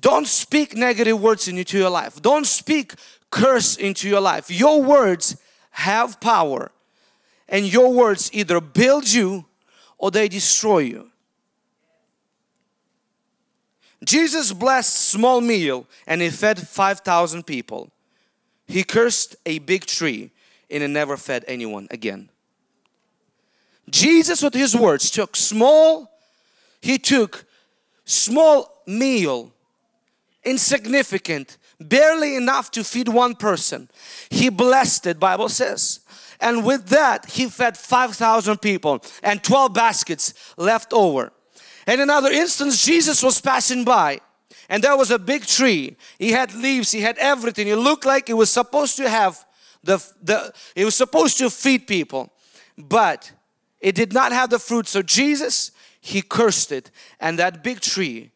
Don't 0.00 0.26
speak 0.26 0.76
negative 0.76 1.20
words 1.22 1.46
into 1.46 1.78
your 1.78 1.88
life. 1.88 2.20
Don't 2.20 2.44
speak 2.44 2.94
curse 3.30 3.76
into 3.76 4.08
your 4.08 4.20
life. 4.20 4.50
Your 4.50 4.82
words 4.82 5.36
have 5.70 6.20
power 6.20 6.72
and 7.48 7.72
your 7.72 7.92
words 7.92 8.30
either 8.32 8.60
build 8.60 9.08
you 9.08 9.44
or 9.96 10.10
they 10.10 10.28
destroy 10.28 10.80
you. 10.80 11.12
Jesus 14.04 14.52
blessed 14.52 14.92
small 14.92 15.40
meal 15.40 15.86
and 16.08 16.20
he 16.20 16.30
fed 16.30 16.58
5,000 16.66 17.46
people. 17.46 17.92
He 18.66 18.82
cursed 18.82 19.36
a 19.46 19.60
big 19.60 19.86
tree 19.86 20.32
and 20.68 20.82
he 20.82 20.88
never 20.88 21.16
fed 21.16 21.44
anyone 21.46 21.86
again. 21.92 22.28
Jesus 23.90 24.42
with 24.42 24.54
his 24.54 24.76
words 24.76 25.10
took 25.10 25.36
small, 25.36 26.10
he 26.80 26.98
took 26.98 27.44
small 28.04 28.82
meal, 28.86 29.52
insignificant, 30.44 31.58
barely 31.80 32.36
enough 32.36 32.70
to 32.72 32.84
feed 32.84 33.08
one 33.08 33.34
person. 33.34 33.88
He 34.30 34.48
blessed 34.48 35.06
it, 35.06 35.20
Bible 35.20 35.48
says. 35.48 36.00
And 36.40 36.64
with 36.64 36.86
that, 36.88 37.30
he 37.30 37.48
fed 37.48 37.76
5,000 37.76 38.60
people 38.60 39.02
and 39.22 39.42
12 39.42 39.72
baskets 39.72 40.34
left 40.56 40.92
over. 40.92 41.32
In 41.86 42.00
another 42.00 42.30
instance, 42.30 42.84
Jesus 42.84 43.22
was 43.22 43.40
passing 43.40 43.84
by 43.84 44.20
and 44.68 44.82
there 44.82 44.96
was 44.96 45.10
a 45.10 45.18
big 45.18 45.46
tree. 45.46 45.96
He 46.18 46.32
had 46.32 46.54
leaves, 46.54 46.92
he 46.92 47.00
had 47.00 47.18
everything. 47.18 47.68
It 47.68 47.76
looked 47.76 48.04
like 48.04 48.28
it 48.28 48.34
was 48.34 48.50
supposed 48.50 48.96
to 48.96 49.08
have 49.08 49.44
the, 49.84 49.98
the 50.22 50.52
it 50.74 50.84
was 50.84 50.94
supposed 50.94 51.38
to 51.38 51.50
feed 51.50 51.86
people. 51.86 52.32
But 52.78 53.32
it 53.82 53.94
did 53.94 54.12
not 54.12 54.32
have 54.32 54.48
the 54.48 54.58
fruit. 54.58 54.86
So 54.86 55.02
Jesus, 55.02 55.72
he 56.00 56.22
cursed 56.22 56.72
it. 56.72 56.90
And 57.20 57.38
that 57.38 57.62
big 57.62 57.80
tree, 57.80 58.30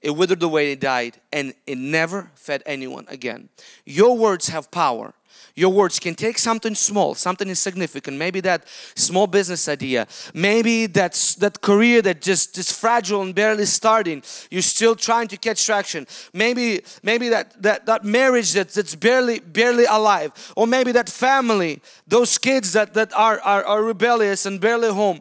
it 0.00 0.10
withered 0.10 0.42
away, 0.42 0.72
it 0.72 0.80
died, 0.80 1.18
and 1.32 1.52
it 1.66 1.76
never 1.76 2.30
fed 2.36 2.62
anyone 2.64 3.06
again. 3.08 3.48
Your 3.84 4.16
words 4.16 4.48
have 4.48 4.70
power. 4.70 5.14
Your 5.56 5.72
words 5.72 6.00
can 6.00 6.16
take 6.16 6.38
something 6.38 6.74
small, 6.74 7.14
something 7.14 7.48
insignificant, 7.48 8.16
maybe 8.16 8.40
that 8.40 8.66
small 8.96 9.28
business 9.28 9.68
idea, 9.68 10.08
maybe 10.34 10.86
that's 10.86 11.36
that 11.36 11.60
career 11.60 12.02
that 12.02 12.20
just 12.20 12.58
is 12.58 12.72
fragile 12.72 13.22
and 13.22 13.34
barely 13.34 13.66
starting. 13.66 14.24
You're 14.50 14.62
still 14.62 14.96
trying 14.96 15.28
to 15.28 15.36
catch 15.36 15.64
traction. 15.64 16.08
Maybe 16.32 16.82
maybe 17.04 17.28
that 17.28 17.62
that 17.62 17.86
that 17.86 18.04
marriage 18.04 18.52
that, 18.54 18.70
that's 18.70 18.96
barely 18.96 19.38
barely 19.38 19.84
alive, 19.84 20.32
or 20.56 20.66
maybe 20.66 20.90
that 20.92 21.08
family, 21.08 21.80
those 22.08 22.36
kids 22.36 22.72
that 22.72 22.94
that 22.94 23.12
are 23.12 23.40
are, 23.40 23.64
are 23.64 23.82
rebellious 23.84 24.46
and 24.46 24.60
barely 24.60 24.88
home. 24.88 25.20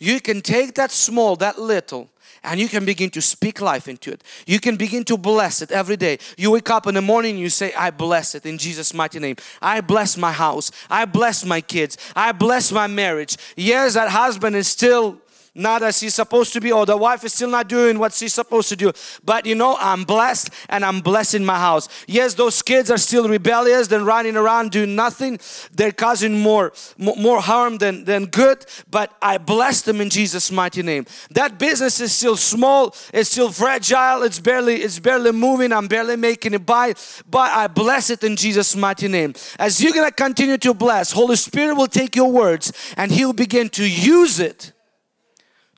You 0.00 0.20
can 0.20 0.40
take 0.40 0.74
that 0.74 0.92
small, 0.92 1.36
that 1.36 1.58
little, 1.58 2.08
and 2.42 2.60
you 2.60 2.68
can 2.68 2.84
begin 2.84 3.10
to 3.10 3.22
speak 3.22 3.60
life 3.60 3.88
into 3.88 4.12
it. 4.12 4.22
You 4.46 4.60
can 4.60 4.76
begin 4.76 5.04
to 5.04 5.16
bless 5.16 5.62
it 5.62 5.70
every 5.70 5.96
day. 5.96 6.18
You 6.36 6.50
wake 6.50 6.70
up 6.70 6.86
in 6.86 6.94
the 6.94 7.02
morning 7.02 7.38
you 7.38 7.50
say, 7.50 7.72
I 7.74 7.90
bless 7.90 8.34
it 8.34 8.46
in 8.46 8.58
Jesus' 8.58 8.94
mighty 8.94 9.18
name. 9.18 9.36
I 9.60 9.80
bless 9.80 10.16
my 10.16 10.32
house. 10.32 10.70
I 10.90 11.04
bless 11.04 11.44
my 11.44 11.60
kids. 11.60 11.96
I 12.14 12.32
bless 12.32 12.72
my 12.72 12.86
marriage. 12.86 13.36
Yes, 13.56 13.94
that 13.94 14.10
husband 14.10 14.56
is 14.56 14.68
still 14.68 15.20
not 15.54 15.82
as 15.82 16.00
he's 16.00 16.14
supposed 16.14 16.52
to 16.52 16.60
be 16.60 16.72
or 16.72 16.86
the 16.86 16.96
wife 16.96 17.24
is 17.24 17.34
still 17.34 17.50
not 17.50 17.68
doing 17.68 17.98
what 17.98 18.12
she's 18.12 18.34
supposed 18.34 18.68
to 18.68 18.76
do. 18.76 18.92
But 19.24 19.46
you 19.46 19.54
know 19.54 19.76
I'm 19.80 20.04
blessed 20.04 20.50
and 20.68 20.84
I'm 20.84 21.00
blessing 21.00 21.44
my 21.44 21.58
house. 21.58 21.88
Yes 22.06 22.34
those 22.34 22.62
kids 22.62 22.90
are 22.90 22.98
still 22.98 23.28
rebellious 23.28 23.90
and 23.92 24.06
running 24.06 24.36
around 24.36 24.70
doing 24.70 24.94
nothing. 24.94 25.38
They're 25.72 25.92
causing 25.92 26.38
more 26.40 26.72
more 26.96 27.40
harm 27.40 27.78
than 27.78 28.04
than 28.04 28.26
good 28.26 28.64
but 28.90 29.12
I 29.20 29.38
bless 29.38 29.82
them 29.82 30.00
in 30.00 30.10
Jesus 30.10 30.50
mighty 30.50 30.82
name. 30.82 31.06
That 31.30 31.58
business 31.58 32.00
is 32.00 32.12
still 32.12 32.36
small 32.36 32.94
it's 33.12 33.30
still 33.30 33.50
fragile 33.50 34.22
it's 34.22 34.40
barely 34.40 34.76
it's 34.76 34.98
barely 34.98 35.32
moving 35.32 35.72
I'm 35.72 35.88
barely 35.88 36.16
making 36.16 36.54
it 36.54 36.64
by 36.64 36.94
but 37.28 37.50
I 37.50 37.66
bless 37.66 38.10
it 38.10 38.22
in 38.24 38.36
Jesus 38.36 38.76
mighty 38.76 39.08
name. 39.08 39.34
As 39.58 39.82
you're 39.82 39.92
gonna 39.92 40.12
continue 40.12 40.58
to 40.58 40.74
bless 40.74 41.12
Holy 41.12 41.36
Spirit 41.36 41.74
will 41.74 41.88
take 41.88 42.14
your 42.16 42.30
words 42.30 42.72
and 42.96 43.10
He'll 43.10 43.32
begin 43.32 43.68
to 43.70 43.88
use 43.88 44.38
it 44.40 44.72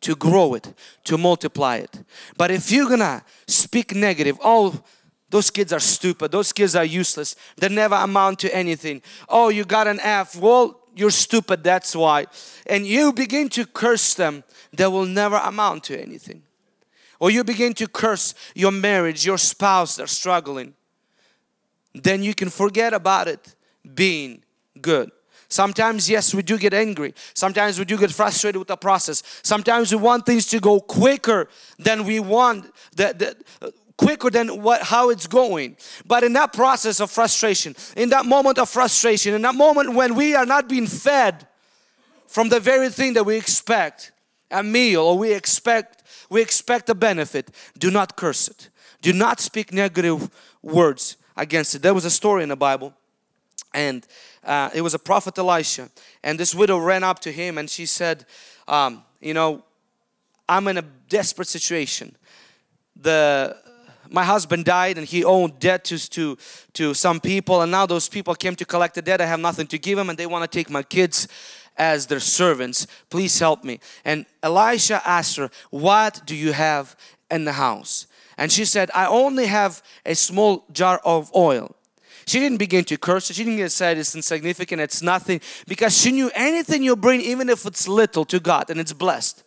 to 0.00 0.16
grow 0.16 0.54
it, 0.54 0.72
to 1.04 1.18
multiply 1.18 1.76
it. 1.76 2.02
But 2.36 2.50
if 2.50 2.70
you're 2.70 2.88
gonna 2.88 3.22
speak 3.46 3.94
negative, 3.94 4.38
oh, 4.42 4.82
those 5.28 5.50
kids 5.50 5.72
are 5.72 5.80
stupid, 5.80 6.32
those 6.32 6.52
kids 6.52 6.74
are 6.74 6.84
useless, 6.84 7.36
they 7.56 7.68
never 7.68 7.94
amount 7.94 8.40
to 8.40 8.54
anything. 8.54 9.02
Oh, 9.28 9.48
you 9.48 9.64
got 9.64 9.86
an 9.86 10.00
F, 10.00 10.36
well, 10.36 10.80
you're 10.94 11.10
stupid, 11.10 11.62
that's 11.62 11.94
why. 11.94 12.26
And 12.66 12.86
you 12.86 13.12
begin 13.12 13.48
to 13.50 13.64
curse 13.64 14.14
them, 14.14 14.42
they 14.72 14.86
will 14.86 15.06
never 15.06 15.36
amount 15.36 15.84
to 15.84 16.00
anything. 16.00 16.42
Or 17.20 17.30
you 17.30 17.44
begin 17.44 17.74
to 17.74 17.86
curse 17.86 18.34
your 18.54 18.72
marriage, 18.72 19.24
your 19.24 19.38
spouse, 19.38 19.96
they're 19.96 20.06
struggling. 20.06 20.74
Then 21.94 22.22
you 22.22 22.34
can 22.34 22.48
forget 22.48 22.94
about 22.94 23.28
it 23.28 23.54
being 23.94 24.42
good. 24.80 25.10
Sometimes, 25.50 26.08
yes, 26.08 26.32
we 26.32 26.42
do 26.42 26.56
get 26.56 26.72
angry. 26.72 27.12
Sometimes 27.34 27.76
we 27.76 27.84
do 27.84 27.98
get 27.98 28.12
frustrated 28.12 28.60
with 28.60 28.68
the 28.68 28.76
process. 28.76 29.22
Sometimes 29.42 29.92
we 29.92 30.00
want 30.00 30.24
things 30.24 30.46
to 30.46 30.60
go 30.60 30.78
quicker 30.80 31.48
than 31.76 32.04
we 32.04 32.20
want, 32.20 32.72
that, 32.94 33.18
that 33.18 33.36
quicker 33.96 34.30
than 34.30 34.62
what 34.62 34.82
how 34.82 35.10
it's 35.10 35.26
going. 35.26 35.76
But 36.06 36.22
in 36.22 36.32
that 36.34 36.52
process 36.52 37.00
of 37.00 37.10
frustration, 37.10 37.74
in 37.96 38.10
that 38.10 38.26
moment 38.26 38.58
of 38.58 38.68
frustration, 38.68 39.34
in 39.34 39.42
that 39.42 39.56
moment 39.56 39.94
when 39.94 40.14
we 40.14 40.36
are 40.36 40.46
not 40.46 40.68
being 40.68 40.86
fed 40.86 41.48
from 42.28 42.48
the 42.48 42.60
very 42.60 42.88
thing 42.88 43.14
that 43.14 43.24
we 43.24 43.36
expect, 43.36 44.12
a 44.52 44.62
meal 44.62 45.02
or 45.02 45.18
we 45.18 45.32
expect 45.32 46.04
we 46.30 46.40
expect 46.40 46.88
a 46.88 46.94
benefit, 46.94 47.50
do 47.76 47.90
not 47.90 48.16
curse 48.16 48.46
it. 48.46 48.70
Do 49.02 49.12
not 49.12 49.40
speak 49.40 49.72
negative 49.72 50.30
words 50.62 51.16
against 51.36 51.74
it. 51.74 51.82
There 51.82 51.94
was 51.94 52.04
a 52.04 52.10
story 52.10 52.44
in 52.44 52.50
the 52.50 52.56
Bible 52.56 52.94
and 53.74 54.06
uh, 54.44 54.70
it 54.74 54.80
was 54.82 54.94
a 54.94 54.98
prophet 54.98 55.38
Elisha 55.38 55.90
and 56.22 56.38
this 56.38 56.54
widow 56.54 56.78
ran 56.78 57.04
up 57.04 57.18
to 57.20 57.32
him 57.32 57.58
and 57.58 57.68
she 57.68 57.86
said 57.86 58.26
um, 58.68 59.02
you 59.20 59.34
know 59.34 59.62
I'm 60.48 60.66
in 60.68 60.78
a 60.78 60.82
desperate 61.08 61.48
situation 61.48 62.16
the 62.96 63.56
my 64.10 64.24
husband 64.24 64.64
died 64.64 64.98
and 64.98 65.06
he 65.06 65.24
owed 65.24 65.60
debt 65.60 65.84
to, 65.84 66.10
to, 66.10 66.36
to 66.74 66.94
some 66.94 67.20
people 67.20 67.62
and 67.62 67.70
now 67.70 67.86
those 67.86 68.08
people 68.08 68.34
came 68.34 68.56
to 68.56 68.64
collect 68.64 68.96
the 68.96 69.02
debt. 69.02 69.20
I 69.20 69.26
have 69.26 69.40
nothing 69.40 69.66
to 69.68 69.78
give 69.78 69.96
them 69.96 70.10
and 70.10 70.18
they 70.18 70.26
want 70.26 70.50
to 70.50 70.58
take 70.58 70.68
my 70.68 70.82
kids 70.82 71.28
as 71.76 72.06
their 72.06 72.20
servants. 72.20 72.86
Please 73.08 73.38
help 73.38 73.64
me. 73.64 73.80
And 74.04 74.26
Elisha 74.42 75.00
asked 75.06 75.36
her, 75.36 75.50
what 75.70 76.22
do 76.26 76.34
you 76.34 76.52
have 76.52 76.96
in 77.30 77.44
the 77.44 77.52
house? 77.52 78.06
And 78.36 78.50
she 78.50 78.64
said, 78.64 78.90
I 78.94 79.06
only 79.06 79.46
have 79.46 79.82
a 80.04 80.14
small 80.14 80.64
jar 80.72 81.00
of 81.04 81.30
oil. 81.34 81.76
She 82.30 82.38
didn't 82.38 82.58
begin 82.58 82.84
to 82.84 82.96
curse. 82.96 83.26
She 83.26 83.42
didn't 83.42 83.56
get 83.56 83.72
said 83.72 83.98
it's 83.98 84.14
insignificant, 84.14 84.80
it's 84.80 85.02
nothing. 85.02 85.40
Because 85.66 86.00
she 86.00 86.12
knew 86.12 86.30
anything 86.36 86.84
you 86.84 86.94
bring, 86.94 87.20
even 87.22 87.48
if 87.48 87.66
it's 87.66 87.88
little 87.88 88.24
to 88.26 88.38
God 88.38 88.70
and 88.70 88.78
it's 88.78 88.92
blessed, 88.92 89.42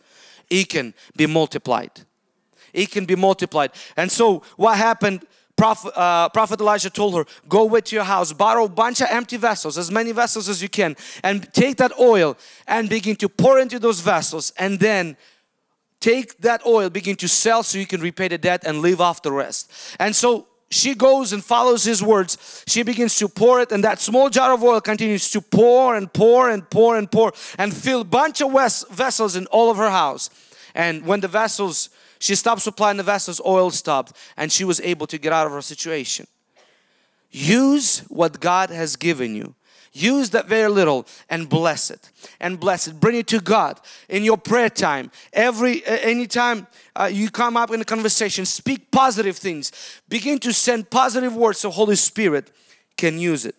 it 0.50 0.68
can 0.68 0.94
be 1.16 1.26
multiplied. 1.26 1.92
It 2.74 2.92
can 2.92 3.06
be 3.06 3.16
multiplied. 3.16 3.72
And 3.96 4.12
so 4.12 4.44
what 4.58 4.78
happened? 4.78 5.26
Prophet, 5.56 5.98
uh, 5.98 6.28
Prophet 6.28 6.60
Elijah 6.60 6.90
told 6.90 7.16
her, 7.16 7.26
go 7.48 7.64
with 7.64 7.94
your 7.94 8.04
house, 8.04 8.34
borrow 8.34 8.66
a 8.66 8.70
bunch 8.70 9.00
of 9.00 9.08
empty 9.10 9.38
vessels, 9.38 9.78
as 9.78 9.90
many 9.90 10.12
vessels 10.12 10.50
as 10.50 10.62
you 10.62 10.68
can, 10.68 10.98
and 11.24 11.54
take 11.54 11.78
that 11.78 11.98
oil 11.98 12.36
and 12.68 12.90
begin 12.90 13.16
to 13.16 13.30
pour 13.30 13.60
into 13.60 13.80
those 13.80 14.02
vessels 14.02 14.52
and 14.60 14.82
then 14.82 15.16
take 16.02 16.38
that 16.40 16.66
oil, 16.66 16.90
begin 16.90 17.16
to 17.16 17.30
sell 17.30 17.64
so 17.64 17.78
you 17.78 17.86
can 17.88 18.02
repay 18.02 18.28
the 18.28 18.38
debt 18.38 18.64
and 18.66 18.82
live 18.82 19.00
off 19.00 19.22
the 19.22 19.32
rest. 19.32 19.72
And 20.00 20.14
so 20.14 20.48
she 20.74 20.96
goes 20.96 21.34
and 21.34 21.44
follows 21.44 21.84
his 21.84 22.02
words. 22.02 22.64
She 22.68 22.84
begins 22.84 23.18
to 23.18 23.28
pour 23.28 23.62
it 23.62 23.72
and 23.72 23.84
that 23.84 24.00
small 24.00 24.30
jar 24.30 24.54
of 24.54 24.64
oil 24.64 24.82
continues 24.82 25.30
to 25.32 25.42
pour 25.42 25.96
and 25.96 26.12
pour 26.12 26.50
and 26.50 26.70
pour 26.70 26.98
and 26.98 27.12
pour 27.12 27.34
and 27.58 27.74
fill 27.74 28.04
bunch 28.04 28.42
of 28.42 28.52
vessels 28.90 29.36
in 29.36 29.46
all 29.48 29.70
of 29.70 29.78
her 29.78 29.90
house. 29.90 30.30
And 30.76 31.06
when 31.06 31.20
the 31.20 31.28
vessels 31.28 31.90
she 32.24 32.36
stopped 32.36 32.62
supplying 32.62 32.96
the 32.96 33.04
vessels, 33.04 33.42
oil 33.46 33.70
stopped, 33.70 34.14
and 34.38 34.50
she 34.50 34.64
was 34.64 34.80
able 34.80 35.08
to 35.08 35.18
get 35.18 35.34
out 35.34 35.46
of 35.46 35.52
her 35.52 35.62
situation. 35.62 36.26
Use 37.32 38.00
what 38.08 38.40
God 38.40 38.70
has 38.70 38.96
given 38.96 39.36
you. 39.36 39.56
Use 39.94 40.32
that 40.32 40.48
very 40.48 40.70
little 40.70 41.06
and 41.30 41.48
bless 41.48 41.92
it 41.92 42.10
and 42.40 42.60
bless 42.60 42.88
it. 42.88 43.00
Bring 43.00 43.16
it 43.16 43.28
to 43.28 43.40
God 43.40 43.80
in 44.10 44.24
your 44.24 44.38
prayer 44.38 44.70
time. 44.70 45.12
Every 45.32 45.86
anytime 45.86 46.66
uh, 46.96 47.10
you 47.14 47.30
come 47.30 47.56
up 47.56 47.72
in 47.72 47.80
a 47.80 47.86
conversation, 47.86 48.46
speak 48.46 48.90
positive 48.90 49.38
things. 49.38 49.72
Begin 50.10 50.40
to 50.40 50.52
send 50.52 50.90
positive 50.90 51.36
words 51.36 51.60
so 51.60 51.70
Holy 51.70 51.96
Spirit 51.96 52.52
can 52.98 53.20
use 53.20 53.46
it. 53.46 53.56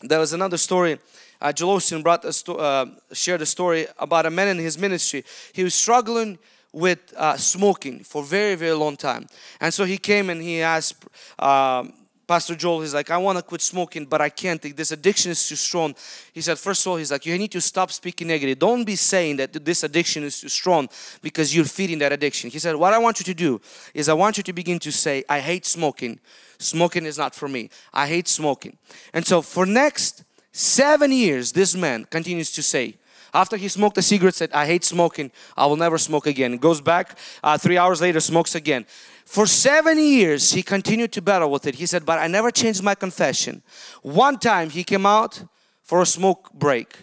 There 0.00 0.18
was 0.18 0.32
another 0.32 0.56
story. 0.56 0.98
Uh, 1.42 1.52
Joel 1.52 1.76
Osteen 1.76 2.02
brought 2.02 2.24
a 2.24 2.52
uh, 2.52 2.86
shared 3.12 3.42
a 3.42 3.46
story 3.46 3.86
about 3.98 4.24
a 4.24 4.30
man 4.30 4.48
in 4.48 4.58
his 4.58 4.78
ministry. 4.78 5.24
He 5.52 5.62
was 5.62 5.74
struggling 5.74 6.38
with 6.72 7.12
uh, 7.16 7.36
smoking 7.36 8.02
for 8.04 8.22
very 8.22 8.54
very 8.54 8.72
long 8.72 8.96
time 8.96 9.26
and 9.60 9.74
so 9.74 9.84
he 9.84 9.98
came 9.98 10.30
and 10.30 10.40
he 10.40 10.62
asked 10.62 11.04
um, 11.40 11.92
Pastor 12.30 12.54
Joel, 12.54 12.82
he's 12.82 12.94
like, 12.94 13.10
I 13.10 13.16
want 13.16 13.38
to 13.38 13.42
quit 13.42 13.60
smoking, 13.60 14.04
but 14.04 14.20
I 14.20 14.28
can't. 14.28 14.62
This 14.62 14.92
addiction 14.92 15.32
is 15.32 15.48
too 15.48 15.56
strong. 15.56 15.96
He 16.32 16.40
said, 16.40 16.60
first 16.60 16.86
of 16.86 16.92
all, 16.92 16.96
he's 16.96 17.10
like, 17.10 17.26
you 17.26 17.36
need 17.36 17.50
to 17.50 17.60
stop 17.60 17.90
speaking 17.90 18.28
negative. 18.28 18.56
Don't 18.56 18.84
be 18.84 18.94
saying 18.94 19.38
that 19.38 19.52
this 19.52 19.82
addiction 19.82 20.22
is 20.22 20.40
too 20.40 20.48
strong 20.48 20.88
because 21.22 21.52
you're 21.52 21.64
feeding 21.64 21.98
that 21.98 22.12
addiction. 22.12 22.48
He 22.48 22.60
said, 22.60 22.76
what 22.76 22.92
I 22.92 22.98
want 22.98 23.18
you 23.18 23.24
to 23.24 23.34
do 23.34 23.60
is 23.94 24.08
I 24.08 24.12
want 24.12 24.36
you 24.36 24.44
to 24.44 24.52
begin 24.52 24.78
to 24.78 24.92
say, 24.92 25.24
I 25.28 25.40
hate 25.40 25.66
smoking. 25.66 26.20
Smoking 26.58 27.04
is 27.04 27.18
not 27.18 27.34
for 27.34 27.48
me. 27.48 27.68
I 27.92 28.06
hate 28.06 28.28
smoking. 28.28 28.76
And 29.12 29.26
so 29.26 29.42
for 29.42 29.66
next 29.66 30.22
seven 30.52 31.10
years, 31.10 31.50
this 31.50 31.74
man 31.74 32.04
continues 32.04 32.52
to 32.52 32.62
say, 32.62 32.94
after 33.34 33.56
he 33.56 33.68
smoked 33.68 33.98
a 33.98 34.02
cigarette, 34.02 34.34
said, 34.34 34.52
I 34.52 34.66
hate 34.66 34.84
smoking. 34.84 35.30
I 35.56 35.66
will 35.66 35.76
never 35.76 35.98
smoke 35.98 36.26
again. 36.26 36.56
Goes 36.58 36.80
back, 36.80 37.18
uh, 37.42 37.58
three 37.58 37.78
hours 37.78 38.00
later, 38.00 38.20
smokes 38.20 38.54
again. 38.54 38.86
For 39.30 39.46
seven 39.46 39.96
years, 39.96 40.50
he 40.50 40.60
continued 40.64 41.12
to 41.12 41.22
battle 41.22 41.52
with 41.52 41.64
it. 41.64 41.76
He 41.76 41.86
said, 41.86 42.04
but 42.04 42.18
I 42.18 42.26
never 42.26 42.50
changed 42.50 42.82
my 42.82 42.96
confession. 42.96 43.62
One 44.02 44.40
time, 44.40 44.70
he 44.70 44.82
came 44.82 45.06
out 45.06 45.44
for 45.84 46.02
a 46.02 46.04
smoke 46.04 46.52
break. 46.52 46.96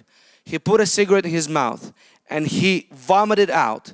He 0.43 0.59
put 0.59 0.81
a 0.81 0.85
cigarette 0.85 1.23
in 1.23 1.31
his 1.31 1.47
mouth 1.47 1.93
and 2.29 2.45
he 2.45 2.89
vomited 2.91 3.49
out. 3.49 3.93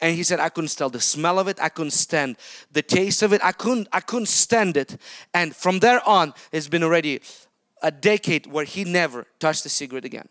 And 0.00 0.16
he 0.16 0.24
said, 0.24 0.40
I 0.40 0.48
couldn't 0.48 0.70
stand 0.70 0.90
the 0.90 1.00
smell 1.00 1.38
of 1.38 1.46
it. 1.46 1.56
I 1.62 1.68
couldn't 1.68 1.92
stand 1.92 2.34
the 2.72 2.82
taste 2.82 3.22
of 3.22 3.32
it. 3.32 3.40
I 3.44 3.52
couldn't, 3.52 3.86
I 3.92 4.00
couldn't 4.00 4.26
stand 4.26 4.76
it. 4.76 4.96
And 5.32 5.54
from 5.54 5.78
there 5.78 6.00
on, 6.04 6.34
it's 6.50 6.66
been 6.66 6.82
already 6.82 7.20
a 7.80 7.92
decade 7.92 8.48
where 8.48 8.64
he 8.64 8.82
never 8.82 9.24
touched 9.38 9.64
a 9.66 9.68
cigarette 9.68 10.04
again. 10.04 10.28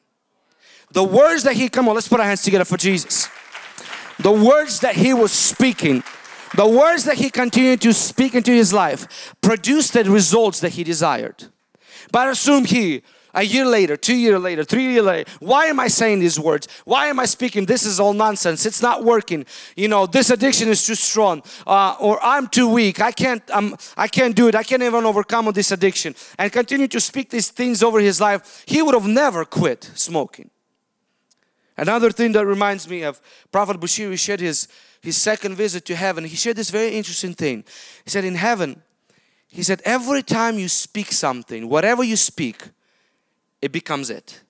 The 0.91 1.05
words 1.05 1.43
that 1.43 1.53
he, 1.53 1.69
come 1.69 1.87
on, 1.87 1.95
let's 1.95 2.09
put 2.09 2.19
our 2.19 2.25
hands 2.25 2.43
together 2.43 2.65
for 2.65 2.75
Jesus. 2.75 3.29
The 4.19 4.33
words 4.33 4.81
that 4.81 4.95
he 4.95 5.13
was 5.13 5.31
speaking, 5.31 6.03
the 6.57 6.67
words 6.67 7.05
that 7.05 7.17
he 7.17 7.29
continued 7.29 7.81
to 7.81 7.93
speak 7.93 8.35
into 8.35 8.51
his 8.51 8.73
life 8.73 9.33
produced 9.41 9.93
the 9.93 10.03
results 10.03 10.59
that 10.59 10.73
he 10.73 10.83
desired. 10.83 11.45
But 12.11 12.27
assume 12.29 12.65
he 12.65 13.03
a 13.37 13.43
year 13.43 13.65
later, 13.65 13.95
two 13.95 14.15
years 14.15 14.41
later, 14.41 14.63
three 14.63 14.93
years 14.93 15.05
later, 15.05 15.29
why 15.39 15.67
am 15.67 15.79
I 15.79 15.87
saying 15.87 16.19
these 16.19 16.39
words? 16.39 16.67
Why 16.85 17.05
am 17.07 17.19
I 17.19 17.25
speaking? 17.25 17.67
This 17.67 17.85
is 17.85 17.99
all 17.99 18.13
nonsense. 18.13 18.65
It's 18.65 18.81
not 18.81 19.03
working. 19.03 19.45
You 19.75 19.87
know, 19.87 20.07
this 20.07 20.31
addiction 20.31 20.69
is 20.69 20.83
too 20.83 20.95
strong, 20.95 21.43
uh, 21.67 21.95
or 21.99 22.17
I'm 22.23 22.47
too 22.47 22.67
weak. 22.67 22.99
I 22.99 23.11
can't. 23.11 23.43
I'm. 23.53 23.75
I 23.95 24.07
can't 24.07 24.35
do 24.35 24.47
it. 24.47 24.55
I 24.55 24.63
can't 24.63 24.81
even 24.81 25.05
overcome 25.05 25.51
this 25.51 25.71
addiction. 25.71 26.15
And 26.39 26.51
continue 26.51 26.87
to 26.87 26.99
speak 26.99 27.29
these 27.29 27.51
things 27.51 27.83
over 27.83 27.99
his 27.99 28.19
life. 28.19 28.63
He 28.65 28.81
would 28.81 28.95
have 28.95 29.05
never 29.07 29.45
quit 29.45 29.91
smoking. 29.93 30.49
Another 31.77 32.09
thing 32.09 32.31
that 32.31 32.47
reminds 32.47 32.89
me 32.89 33.03
of 33.03 33.21
Prophet 33.51 33.79
Bushiri 33.79 34.17
shared 34.17 34.39
his, 34.39 34.67
his 35.07 35.15
second 35.15 35.55
visit 35.55 35.85
to 35.85 35.95
heaven. 35.95 36.25
He 36.25 36.35
shared 36.35 36.57
this 36.57 36.69
very 36.69 36.89
interesting 36.89 37.33
thing. 37.33 37.63
He 38.03 38.09
said 38.09 38.25
in 38.25 38.35
heaven, 38.35 38.81
he 39.47 39.63
said 39.63 39.81
every 39.85 40.21
time 40.21 40.59
you 40.59 40.67
speak 40.67 41.13
something, 41.13 41.69
whatever 41.69 42.03
you 42.03 42.17
speak, 42.17 42.61
it 43.61 43.71
becomes 43.71 44.09
it. 44.09 44.43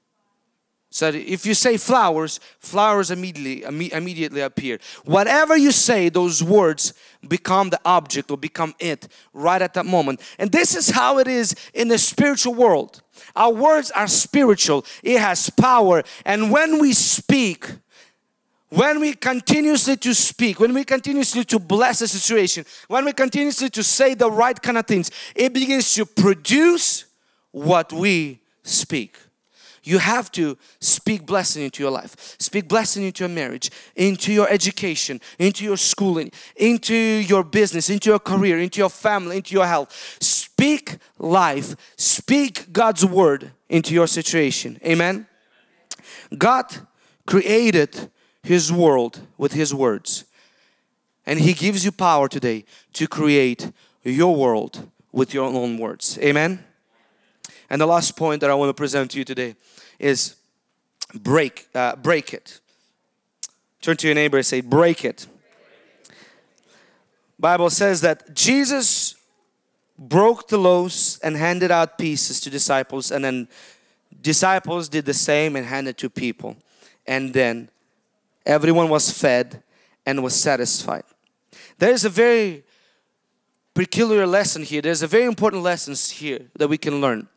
So 0.90 1.10
if 1.10 1.46
you 1.46 1.54
say 1.54 1.78
flowers, 1.78 2.40
flowers 2.60 3.12
immediately 3.12 3.64
immediately 3.94 4.42
appear. 4.42 4.80
Whatever 5.06 5.56
you 5.56 5.72
say, 5.72 6.10
those 6.10 6.44
words 6.44 6.96
become 7.28 7.70
the 7.70 7.80
object 7.86 8.32
or 8.32 8.38
become 8.38 8.74
it 8.80 9.08
right 9.34 9.62
at 9.62 9.76
that 9.76 9.86
moment. 9.86 10.22
And 10.40 10.52
this 10.52 10.76
is 10.76 10.90
how 10.90 11.20
it 11.20 11.28
is 11.28 11.54
in 11.76 11.88
the 11.88 12.00
spiritual 12.00 12.56
world. 12.56 13.04
Our 13.36 13.54
words 13.54 13.92
are 13.92 14.08
spiritual. 14.08 14.86
It 15.04 15.20
has 15.20 15.52
power. 15.52 16.02
And 16.26 16.50
when 16.52 16.80
we 16.80 16.94
speak, 16.94 17.68
when 18.70 19.00
we 19.00 19.14
continuously 19.14 19.96
to 19.98 20.14
speak, 20.14 20.60
when 20.60 20.74
we 20.74 20.84
continuously 20.84 21.46
to 21.46 21.60
bless 21.60 22.02
a 22.02 22.08
situation, 22.08 22.66
when 22.88 23.06
we 23.06 23.14
continuously 23.14 23.70
to 23.70 23.84
say 23.84 24.14
the 24.14 24.30
right 24.30 24.62
kind 24.62 24.78
of 24.78 24.86
things, 24.86 25.10
it 25.36 25.54
begins 25.54 25.94
to 25.96 26.06
produce 26.06 27.06
what 27.52 27.94
we 27.94 28.42
speak. 28.64 29.18
You 29.84 30.00
have 30.00 30.30
to 30.34 30.58
speak 30.82 31.26
blessing 31.26 31.64
into 31.64 31.82
your 31.82 31.92
life, 31.92 32.36
speak 32.40 32.68
blessing 32.68 33.04
into 33.04 33.24
your 33.24 33.30
marriage, 33.30 33.72
into 33.96 34.34
your 34.34 34.50
education, 34.50 35.22
into 35.40 35.64
your 35.64 35.78
schooling, 35.78 36.30
into 36.58 36.94
your 36.94 37.46
business, 37.46 37.90
into 37.90 38.10
your 38.10 38.20
career, 38.20 38.60
into 38.60 38.80
your 38.80 38.90
family, 38.90 39.38
into 39.38 39.56
your 39.56 39.66
health. 39.66 40.18
Speak 40.20 40.98
life, 41.20 41.94
speak 41.96 42.74
God's 42.74 43.06
word 43.06 43.52
into 43.70 43.94
your 43.94 44.08
situation. 44.08 44.78
Amen. 44.86 45.26
God 46.38 46.66
created 47.26 48.12
His 48.44 48.72
world 48.72 49.22
with 49.38 49.54
His 49.54 49.74
words, 49.74 50.26
and 51.26 51.40
He 51.40 51.54
gives 51.54 51.84
you 51.84 51.92
power 51.92 52.28
today 52.28 52.66
to 52.94 53.08
create 53.08 53.72
your 54.04 54.36
world 54.36 54.90
with 55.12 55.34
your 55.34 55.46
own 55.46 55.78
words. 55.78 56.18
Amen. 56.20 56.64
And 57.70 57.82
the 57.82 57.86
last 57.86 58.16
point 58.16 58.42
that 58.42 58.50
I 58.50 58.54
want 58.54 58.70
to 58.70 58.74
present 58.74 59.12
to 59.12 59.18
you 59.18 59.26
today 59.26 59.56
is 60.00 60.36
break, 61.14 61.68
uh, 61.76 61.96
break 61.96 62.34
it. 62.34 62.60
Turn 63.82 63.98
to 63.98 64.08
your 64.08 64.16
neighbor 64.16 64.38
and 64.38 64.46
say, 64.46 64.62
break 64.62 65.04
it. 65.04 65.28
Bible 67.40 67.70
says 67.70 68.02
that 68.02 68.34
Jesus 68.34 69.16
broke 69.98 70.48
the 70.48 70.58
loaves 70.58 71.20
and 71.24 71.36
handed 71.36 71.72
out 71.72 71.98
pieces 71.98 72.40
to 72.42 72.50
disciples 72.50 73.12
and 73.12 73.24
then 73.24 73.48
disciples 74.22 74.90
did 74.90 75.06
the 75.06 75.14
same 75.14 75.56
and 75.56 75.66
handed 75.66 75.98
to 75.98 76.10
people 76.10 76.56
and 77.06 77.34
then 77.34 77.70
everyone 78.48 78.90
was 78.90 79.12
fed 79.12 79.64
and 80.06 80.24
was 80.24 80.36
satisfied 80.36 81.04
there 81.78 81.92
is 81.92 82.06
a 82.06 82.10
very 82.10 82.64
peculiar 83.74 84.26
lesson 84.26 84.64
here 84.64 84.82
there's 84.82 85.04
a 85.04 85.08
very 85.08 85.26
important 85.26 85.62
lesson 85.62 85.94
here 85.94 86.48
that 86.56 86.68
we 86.68 86.78
can 86.78 87.00
learn 87.02 87.28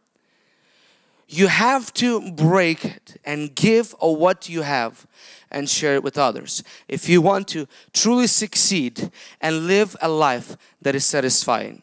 you 1.32 1.46
have 1.46 1.94
to 1.94 2.32
break 2.32 2.84
it 2.84 3.16
and 3.24 3.54
give 3.54 3.94
of 4.00 4.18
what 4.18 4.48
you 4.48 4.62
have 4.62 5.06
and 5.48 5.70
share 5.70 5.94
it 5.94 6.02
with 6.02 6.18
others 6.18 6.64
if 6.88 7.08
you 7.08 7.22
want 7.22 7.46
to 7.48 7.68
truly 7.92 8.26
succeed 8.26 9.12
and 9.40 9.68
live 9.68 9.96
a 10.02 10.08
life 10.08 10.56
that 10.82 10.96
is 10.96 11.06
satisfying. 11.06 11.82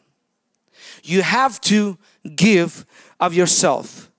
You 1.02 1.22
have 1.22 1.62
to 1.62 1.96
give 2.36 2.84
of 3.18 3.32
yourself. 3.32 4.10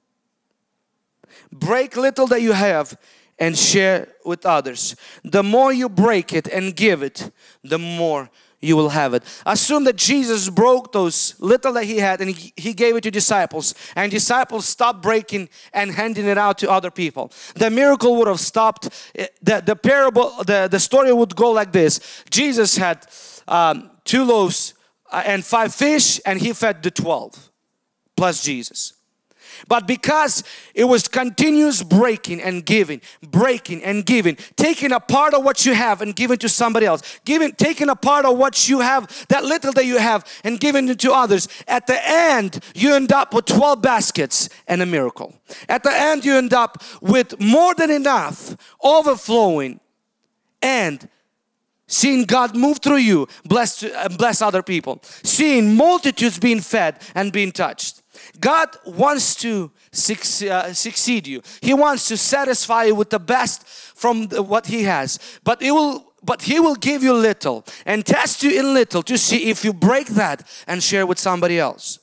Break 1.51 1.95
little 1.95 2.25
that 2.27 2.41
you 2.41 2.53
have 2.53 2.97
and 3.39 3.57
share 3.57 4.09
with 4.25 4.45
others. 4.45 4.95
The 5.23 5.43
more 5.43 5.71
you 5.73 5.89
break 5.89 6.33
it 6.33 6.47
and 6.47 6.75
give 6.75 7.01
it, 7.01 7.31
the 7.63 7.77
more 7.77 8.29
you 8.61 8.75
will 8.75 8.89
have 8.89 9.13
it. 9.13 9.23
Assume 9.45 9.85
that 9.85 9.95
Jesus 9.95 10.49
broke 10.49 10.91
those 10.91 11.39
little 11.39 11.73
that 11.73 11.85
he 11.85 11.97
had 11.97 12.19
and 12.19 12.31
he, 12.31 12.73
gave 12.73 12.95
it 12.95 13.01
to 13.01 13.11
disciples 13.11 13.73
and 13.95 14.11
disciples 14.11 14.65
stopped 14.65 15.01
breaking 15.01 15.49
and 15.73 15.91
handing 15.91 16.25
it 16.25 16.37
out 16.37 16.57
to 16.59 16.69
other 16.69 16.91
people. 16.91 17.31
The 17.55 17.69
miracle 17.69 18.17
would 18.17 18.27
have 18.27 18.39
stopped. 18.39 18.89
Eh, 19.15 19.27
the, 19.41 19.61
the 19.65 19.75
parable, 19.75 20.31
the, 20.45 20.67
the 20.69 20.79
story 20.79 21.13
would 21.13 21.35
go 21.35 21.51
like 21.51 21.71
this. 21.71 22.23
Jesus 22.29 22.75
had 22.75 23.07
um, 23.47 23.91
two 24.03 24.25
loaves 24.25 24.73
uh, 25.11 25.23
and 25.25 25.43
five 25.43 25.73
fish 25.73 26.19
and 26.25 26.39
he 26.39 26.53
fed 26.53 26.83
the 26.83 26.91
12 26.91 27.51
plus 28.15 28.43
Jesus. 28.43 28.93
But 29.67 29.87
because 29.87 30.43
it 30.73 30.85
was 30.85 31.07
continuous 31.07 31.83
breaking 31.83 32.41
and 32.41 32.65
giving, 32.65 33.01
breaking 33.21 33.83
and 33.83 34.05
giving, 34.05 34.37
taking 34.55 34.91
a 34.91 34.99
part 34.99 35.33
of 35.33 35.43
what 35.43 35.65
you 35.65 35.73
have 35.73 36.01
and 36.01 36.15
giving 36.15 36.37
to 36.39 36.49
somebody 36.49 36.85
else, 36.85 37.19
giving, 37.25 37.51
taking 37.53 37.89
a 37.89 37.95
part 37.95 38.25
of 38.25 38.37
what 38.37 38.69
you 38.69 38.79
have, 38.79 39.25
that 39.29 39.43
little 39.43 39.73
that 39.73 39.85
you 39.85 39.97
have, 39.97 40.25
and 40.43 40.59
giving 40.59 40.87
it 40.89 40.99
to 40.99 41.11
others. 41.11 41.47
At 41.67 41.87
the 41.87 41.99
end, 42.07 42.63
you 42.75 42.95
end 42.95 43.11
up 43.11 43.33
with 43.33 43.45
12 43.45 43.81
baskets 43.81 44.49
and 44.67 44.81
a 44.81 44.85
miracle. 44.85 45.33
At 45.67 45.83
the 45.83 45.91
end, 45.91 46.25
you 46.25 46.35
end 46.35 46.53
up 46.53 46.83
with 47.01 47.39
more 47.39 47.73
than 47.75 47.91
enough, 47.91 48.55
overflowing, 48.81 49.79
and 50.61 51.07
seeing 51.89 52.23
God 52.23 52.55
move 52.55 52.79
through 52.79 52.97
you, 52.97 53.27
bless, 53.45 53.83
uh, 53.83 54.07
bless 54.17 54.41
other 54.41 54.63
people, 54.63 54.99
seeing 55.03 55.75
multitudes 55.75 56.39
being 56.39 56.61
fed 56.61 57.01
and 57.15 57.33
being 57.33 57.51
touched. 57.51 57.98
God 58.39 58.69
wants 58.85 59.35
to 59.35 59.71
uh, 59.91 60.73
succeed 60.73 61.27
you. 61.27 61.41
He 61.61 61.73
wants 61.73 62.07
to 62.09 62.17
satisfy 62.17 62.85
you 62.85 62.95
with 62.95 63.09
the 63.09 63.19
best 63.19 63.65
from 63.67 64.27
what 64.27 64.67
He 64.67 64.83
has. 64.83 65.19
But 65.43 65.61
He 65.61 65.71
will 65.71 66.09
but 66.23 66.41
he 66.41 66.59
will 66.59 66.75
give 66.75 67.03
you 67.03 67.13
little 67.13 67.65
and 67.85 68.05
test 68.05 68.43
you 68.43 68.59
in 68.59 68.73
little 68.73 69.01
to 69.03 69.17
see 69.17 69.49
if 69.49 69.63
you 69.63 69.73
break 69.73 70.07
that 70.07 70.45
and 70.67 70.83
share 70.83 71.05
with 71.05 71.17
somebody 71.19 71.57
else. 71.59 71.99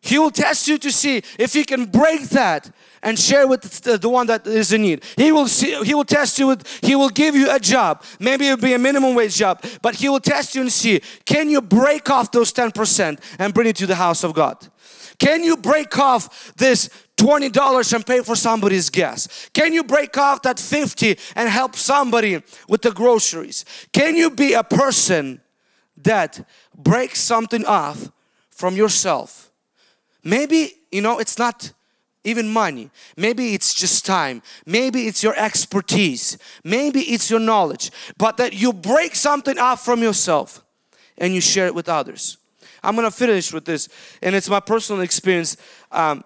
He 0.00 0.18
will 0.18 0.30
test 0.30 0.68
you 0.68 0.78
to 0.78 0.92
see 0.92 1.22
if 1.38 1.54
you 1.54 1.64
can 1.64 1.86
break 1.86 2.28
that 2.30 2.70
and 3.02 3.18
share 3.18 3.46
with 3.46 3.62
the, 3.82 3.98
the, 3.98 4.08
one 4.08 4.26
that 4.28 4.46
is 4.46 4.72
in 4.72 4.82
need. 4.82 5.04
He 5.16 5.32
will 5.32 5.48
see, 5.48 5.82
he 5.84 5.94
will 5.94 6.04
test 6.04 6.38
you 6.38 6.46
with, 6.48 6.66
he 6.82 6.94
will 6.94 7.08
give 7.08 7.34
you 7.34 7.50
a 7.50 7.58
job. 7.58 8.02
Maybe 8.18 8.46
it'll 8.46 8.62
be 8.62 8.74
a 8.74 8.78
minimum 8.78 9.14
wage 9.14 9.36
job, 9.36 9.62
but 9.82 9.96
he 9.96 10.08
will 10.08 10.20
test 10.20 10.54
you 10.54 10.62
and 10.62 10.72
see, 10.72 11.00
can 11.24 11.50
you 11.50 11.60
break 11.60 12.10
off 12.10 12.30
those 12.30 12.52
10% 12.52 13.18
and 13.38 13.52
bring 13.52 13.68
it 13.68 13.76
to 13.76 13.86
the 13.86 13.96
house 13.96 14.24
of 14.24 14.34
God? 14.34 14.68
Can 15.18 15.42
you 15.42 15.56
break 15.56 15.98
off 15.98 16.54
this 16.54 16.88
$20 17.16 17.92
and 17.92 18.06
pay 18.06 18.20
for 18.20 18.36
somebody's 18.36 18.88
gas? 18.90 19.50
Can 19.52 19.72
you 19.72 19.82
break 19.82 20.16
off 20.16 20.42
that 20.42 20.60
50 20.60 21.18
and 21.34 21.48
help 21.48 21.74
somebody 21.74 22.42
with 22.68 22.82
the 22.82 22.92
groceries? 22.92 23.64
Can 23.92 24.16
you 24.16 24.30
be 24.30 24.52
a 24.52 24.62
person 24.62 25.40
that 25.96 26.46
breaks 26.76 27.20
something 27.20 27.64
off 27.64 28.10
from 28.50 28.76
yourself? 28.76 29.50
Maybe, 30.22 30.72
you 30.92 31.02
know, 31.02 31.18
it's 31.18 31.38
not 31.38 31.72
even 32.22 32.48
money. 32.48 32.90
Maybe 33.16 33.54
it's 33.54 33.74
just 33.74 34.06
time. 34.06 34.42
Maybe 34.66 35.06
it's 35.06 35.22
your 35.22 35.34
expertise. 35.36 36.38
Maybe 36.62 37.00
it's 37.00 37.30
your 37.30 37.40
knowledge. 37.40 37.90
But 38.16 38.36
that 38.36 38.52
you 38.52 38.72
break 38.72 39.14
something 39.14 39.58
off 39.58 39.84
from 39.84 40.02
yourself 40.02 40.62
and 41.16 41.34
you 41.34 41.40
share 41.40 41.66
it 41.66 41.74
with 41.74 41.88
others. 41.88 42.38
I'm 42.82 42.94
gonna 42.96 43.10
finish 43.10 43.52
with 43.52 43.64
this, 43.64 43.88
and 44.22 44.34
it's 44.34 44.48
my 44.48 44.60
personal 44.60 45.02
experience. 45.02 45.56
Um, 45.90 46.24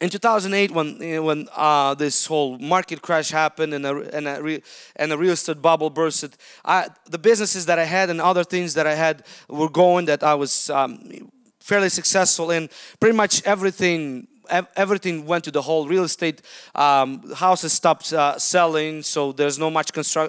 in 0.00 0.10
2008, 0.10 0.72
when 0.72 1.24
when 1.24 1.48
uh, 1.54 1.94
this 1.94 2.26
whole 2.26 2.58
market 2.58 3.02
crash 3.02 3.30
happened 3.30 3.72
and 3.72 3.86
a, 3.86 4.16
and 4.16 4.26
a, 4.26 4.42
re, 4.42 4.62
and 4.96 5.12
the 5.12 5.18
real 5.18 5.32
estate 5.32 5.62
bubble 5.62 5.90
bursted, 5.90 6.36
I, 6.64 6.88
the 7.08 7.18
businesses 7.18 7.66
that 7.66 7.78
I 7.78 7.84
had 7.84 8.10
and 8.10 8.20
other 8.20 8.42
things 8.42 8.74
that 8.74 8.86
I 8.86 8.94
had 8.94 9.24
were 9.48 9.68
going 9.68 10.06
that 10.06 10.24
I 10.24 10.34
was 10.34 10.70
um, 10.70 11.30
fairly 11.60 11.88
successful 11.88 12.50
in. 12.50 12.68
Pretty 12.98 13.16
much 13.16 13.42
everything 13.44 14.26
everything 14.76 15.26
went 15.26 15.44
to 15.44 15.50
the 15.50 15.62
whole 15.62 15.86
real 15.86 16.04
estate 16.04 16.42
um, 16.74 17.32
houses 17.34 17.72
stopped 17.72 18.12
uh, 18.12 18.38
selling 18.38 19.02
so 19.02 19.32
there's 19.32 19.58
no 19.58 19.70
much 19.70 19.90
uh, 20.16 20.28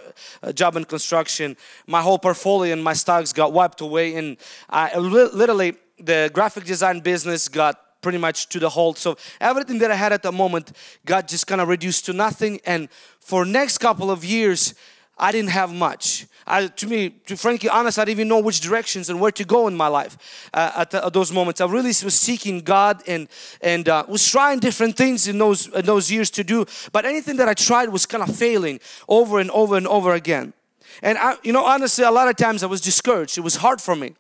job 0.54 0.76
in 0.76 0.86
construction. 0.86 1.58
My 1.88 2.02
whole 2.02 2.20
portfolio 2.20 2.74
and 2.74 2.84
my 2.84 2.94
stocks 2.94 3.34
got 3.34 3.54
wiped 3.54 3.82
away 3.82 4.16
and 4.16 4.38
I, 4.70 4.98
literally 4.98 5.76
the 6.00 6.30
graphic 6.34 6.66
design 6.66 7.00
business 7.00 7.48
got 7.48 7.80
pretty 8.02 8.18
much 8.18 8.50
to 8.50 8.60
the 8.60 8.70
halt. 8.70 8.98
So 8.98 9.18
everything 9.40 9.80
that 9.80 9.90
i 9.90 9.96
had 9.96 10.12
at 10.12 10.22
the 10.22 10.32
moment 10.32 10.74
got 11.06 11.28
just 11.28 11.48
kind 11.48 11.62
of 11.62 11.68
reduced 11.68 12.06
to 12.06 12.14
nothing 12.14 12.60
and 12.66 12.90
for 13.20 13.46
next 13.46 13.78
couple 13.80 14.12
of 14.12 14.24
years 14.26 14.76
I 15.18 15.32
didn't 15.32 15.52
have 15.52 15.74
much. 15.74 16.28
I, 16.46 16.68
to 16.68 16.88
me, 16.88 17.10
to 17.28 17.38
frankly 17.38 17.70
honest, 17.70 18.00
I 18.00 18.06
didn't 18.06 18.18
even 18.18 18.28
know 18.28 18.40
which 18.40 18.62
directions 18.62 19.10
and 19.10 19.22
where 19.22 19.32
to 19.32 19.46
go 19.46 19.68
in 19.68 19.76
my 19.76 19.88
life 19.88 20.50
uh, 20.54 20.72
at, 20.78 20.94
at, 20.94 21.14
those 21.14 21.32
moments. 21.32 21.62
I 21.62 21.66
really 21.66 21.88
was 21.88 22.16
seeking 22.16 22.60
God 22.60 23.02
and 23.08 23.30
and 23.62 23.88
uh, 23.88 24.06
was 24.08 24.28
trying 24.28 24.60
different 24.60 24.98
things 24.98 25.28
in 25.28 25.38
those 25.38 25.68
in 25.68 25.86
those 25.86 26.12
years 26.12 26.30
to 26.32 26.44
do. 26.44 26.66
But 26.92 27.06
anything 27.06 27.38
that 27.38 27.48
I 27.48 27.54
tried 27.54 27.90
was 27.90 28.06
kind 28.06 28.24
of 28.28 28.36
failing 28.36 28.80
over 29.08 29.40
and 29.40 29.52
over 29.52 29.78
and 29.78 29.88
over 29.88 30.14
again. 30.14 30.54
And 31.02 31.18
I, 31.18 31.36
you 31.44 31.54
know, 31.54 31.64
honestly, 31.64 32.04
a 32.04 32.12
lot 32.12 32.28
of 32.28 32.36
times 32.36 32.64
I 32.64 32.68
was 32.68 32.82
discouraged. 32.82 33.38
It 33.38 33.42
was 33.42 33.58
hard 33.58 33.80
for 33.82 33.96
me. 33.96 34.16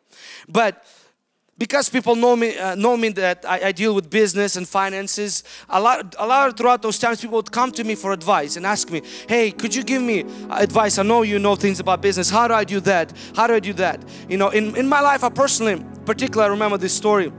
But 0.47 0.85
because 1.57 1.89
people 1.89 2.15
know 2.15 2.35
me 2.35 2.57
uh, 2.57 2.75
know 2.75 2.97
me 2.97 3.09
that 3.09 3.45
I, 3.47 3.67
I, 3.67 3.71
deal 3.71 3.93
with 3.93 4.09
business 4.09 4.55
and 4.55 4.67
finances 4.67 5.43
a 5.69 5.79
lot 5.79 6.15
a 6.17 6.25
lot 6.25 6.57
throughout 6.57 6.81
those 6.81 6.97
times 6.97 7.21
people 7.21 7.37
would 7.37 7.51
come 7.51 7.71
to 7.73 7.83
me 7.83 7.95
for 7.95 8.11
advice 8.11 8.55
and 8.55 8.65
ask 8.65 8.89
me 8.89 9.01
hey 9.27 9.51
could 9.51 9.73
you 9.75 9.83
give 9.83 10.01
me 10.01 10.25
advice? 10.49 10.97
I 10.97 11.03
know 11.03 11.21
you 11.21 11.39
know 11.39 11.55
things 11.55 11.79
about 11.79 12.01
business. 12.01 12.29
How 12.29 12.47
do 12.47 12.53
I 12.53 12.63
do 12.63 12.79
that? 12.81 13.13
How 13.35 13.47
do 13.47 13.53
I 13.53 13.59
do 13.59 13.73
that? 13.73 14.03
You 14.27 14.37
know 14.37 14.49
in, 14.49 14.75
in 14.75 14.87
my 14.89 15.01
life 15.01 15.23
I 15.23 15.29
personally 15.29 15.83
particularly 16.05 16.47
I 16.47 16.51
remember 16.51 16.77
this 16.77 16.93
story 16.93 17.31